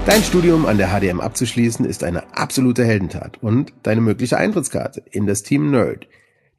Dein 0.06 0.24
Studium 0.24 0.66
an 0.66 0.78
der 0.78 0.90
HDM 0.90 1.20
abzuschließen 1.20 1.86
ist 1.86 2.04
eine 2.04 2.36
absolute 2.36 2.84
Heldentat 2.84 3.38
und 3.44 3.74
deine 3.84 4.02
mögliche 4.02 4.38
Eintrittskarte 4.38 5.04
in 5.12 5.28
das 5.28 5.44
Team 5.44 5.70
Nerd, 5.70 6.08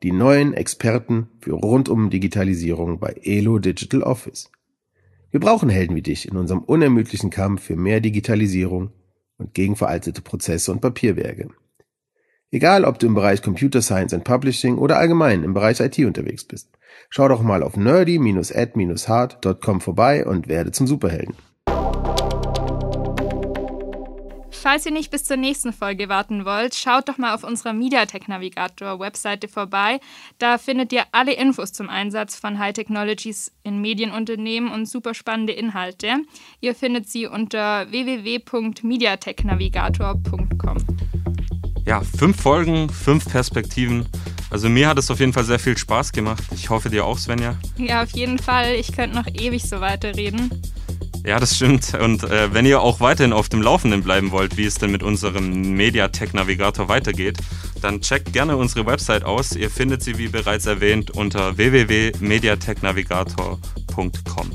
die 0.03 0.13
neuen 0.13 0.55
Experten 0.55 1.29
für 1.41 1.55
rundum 1.55 2.11
Digitalisierung 2.11 3.01
bei 3.01 3.17
Elo 3.23 3.59
Digital 3.59 4.03
Office. 4.03 4.51
Wir 5.31 5.41
brauchen 5.41 5.69
Helden 5.69 5.97
wie 5.97 6.03
dich 6.03 6.29
in 6.29 6.37
unserem 6.37 6.61
unermüdlichen 6.61 7.31
Kampf 7.31 7.65
für 7.65 7.77
mehr 7.77 8.01
Digitalisierung 8.01 8.93
und 9.39 9.55
gegen 9.55 9.77
veraltete 9.77 10.23
Prozesse 10.23 10.71
und 10.71 10.81
Papierwerke. 10.81 11.49
Egal, 12.53 12.85
ob 12.85 12.99
du 12.99 13.07
im 13.07 13.15
Bereich 13.15 13.43
Computer 13.43 13.81
Science 13.81 14.13
and 14.13 14.25
Publishing 14.25 14.77
oder 14.77 14.99
allgemein 14.99 15.45
im 15.45 15.55
Bereich 15.55 15.79
IT 15.81 15.99
unterwegs 16.01 16.43
bist, 16.45 16.69
schau 17.09 17.29
doch 17.29 17.43
mal 17.43 17.63
auf 17.63 17.77
nerdy-ad-hard.com 17.77 19.81
vorbei 19.81 20.27
und 20.27 20.49
werde 20.49 20.73
zum 20.73 20.89
Superhelden. 20.89 21.37
Falls 24.63 24.85
ihr 24.85 24.93
nicht 24.93 25.11
bis 25.11 25.25
zur 25.25 25.39
nächsten 25.39 25.73
Folge 25.73 26.11
warten 26.11 26.45
wollt, 26.45 26.75
schaut 26.75 27.09
doch 27.09 27.17
mal 27.17 27.35
auf 27.35 27.45
unserer 27.45 27.73
MediaTek 27.73 28.29
Navigator 28.29 29.01
Webseite 29.01 29.49
vorbei. 29.49 30.01
Da 30.39 30.59
findet 30.59 30.93
ihr 30.93 31.05
alle 31.13 31.33
Infos 31.33 31.73
zum 31.73 31.89
Einsatz 31.89 32.37
von 32.37 32.59
High 32.59 32.75
Technologies 32.75 33.53
in 33.63 33.81
Medienunternehmen 33.81 34.71
und 34.71 34.87
super 34.87 35.15
spannende 35.15 35.55
Inhalte. 35.55 36.17
Ihr 36.61 36.75
findet 36.75 37.09
sie 37.09 37.27
unter 37.27 37.91
www.mediateknavigator.com. 37.91 40.77
Ja, 41.87 42.03
fünf 42.03 42.43
Folgen, 42.43 42.91
fünf 42.91 43.31
Perspektiven. 43.31 44.05
Also 44.51 44.69
mir 44.69 44.89
hat 44.89 44.99
es 44.99 45.11
auf 45.11 45.21
jeden 45.21 45.33
Fall 45.33 45.45
sehr 45.45 45.59
viel 45.59 45.79
Spaß 45.79 46.13
gemacht. 46.13 46.45
Ich 46.53 46.69
hoffe 46.69 46.91
dir 46.91 47.07
auch, 47.07 47.17
Svenja. 47.17 47.57
Ja, 47.79 48.03
auf 48.03 48.11
jeden 48.11 48.39
Fall. 48.39 48.75
Ich 48.75 48.93
könnte 48.93 49.17
noch 49.17 49.27
ewig 49.27 49.63
so 49.63 49.81
weiterreden. 49.81 50.51
Ja, 51.25 51.39
das 51.39 51.57
stimmt. 51.57 51.95
Und 51.95 52.25
äh, 52.25 52.53
wenn 52.55 52.67
ihr 52.67 52.81
auch 52.81 53.01
weiterhin 53.01 53.33
auf 53.33 53.49
dem 53.49 53.63
Laufenden 53.63 54.03
bleiben 54.03 54.31
wollt, 54.31 54.57
wie 54.57 54.65
es 54.65 54.77
denn 54.77 54.91
mit 54.91 55.03
unserem 55.03 55.77
Mediatek 55.77 56.35
Navigator 56.35 56.89
weitergeht, 56.89 57.39
dann 57.83 58.01
checkt 58.01 58.33
gerne 58.33 58.57
unsere 58.57 58.87
Website 58.87 59.25
aus. 59.25 59.53
Ihr 59.53 59.71
findet 59.71 60.03
sie, 60.03 60.19
wie 60.19 60.29
bereits 60.29 60.67
erwähnt, 60.67 61.11
unter 61.11 61.57
www.mediateknavigator.com. 61.57 64.51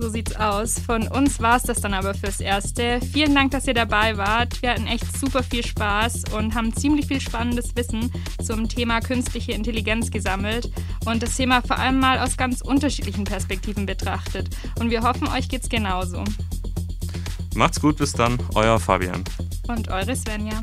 So 0.00 0.08
sieht's 0.10 0.36
aus. 0.36 0.78
Von 0.78 1.08
uns 1.08 1.40
war 1.40 1.56
es 1.56 1.64
das 1.64 1.80
dann 1.80 1.92
aber 1.92 2.14
fürs 2.14 2.38
Erste. 2.38 3.00
Vielen 3.12 3.34
Dank, 3.34 3.50
dass 3.50 3.66
ihr 3.66 3.74
dabei 3.74 4.16
wart. 4.16 4.62
Wir 4.62 4.70
hatten 4.70 4.86
echt 4.86 5.18
super 5.18 5.42
viel 5.42 5.66
Spaß 5.66 6.22
und 6.36 6.54
haben 6.54 6.72
ziemlich 6.72 7.06
viel 7.06 7.20
spannendes 7.20 7.74
Wissen 7.74 8.12
zum 8.44 8.68
Thema 8.68 9.00
künstliche 9.00 9.50
Intelligenz 9.50 10.12
gesammelt 10.12 10.70
und 11.04 11.20
das 11.24 11.34
Thema 11.34 11.62
vor 11.62 11.80
allem 11.80 11.98
mal 11.98 12.20
aus 12.20 12.36
ganz 12.36 12.60
unterschiedlichen 12.60 13.24
Perspektiven 13.24 13.86
betrachtet. 13.86 14.50
Und 14.78 14.90
wir 14.90 15.02
hoffen, 15.02 15.26
euch 15.26 15.48
geht's 15.48 15.68
genauso. 15.68 16.22
Macht's 17.56 17.80
gut, 17.80 17.96
bis 17.96 18.12
dann, 18.12 18.38
euer 18.54 18.78
Fabian. 18.78 19.24
Und 19.66 19.88
eure 19.88 20.14
Svenja. 20.14 20.62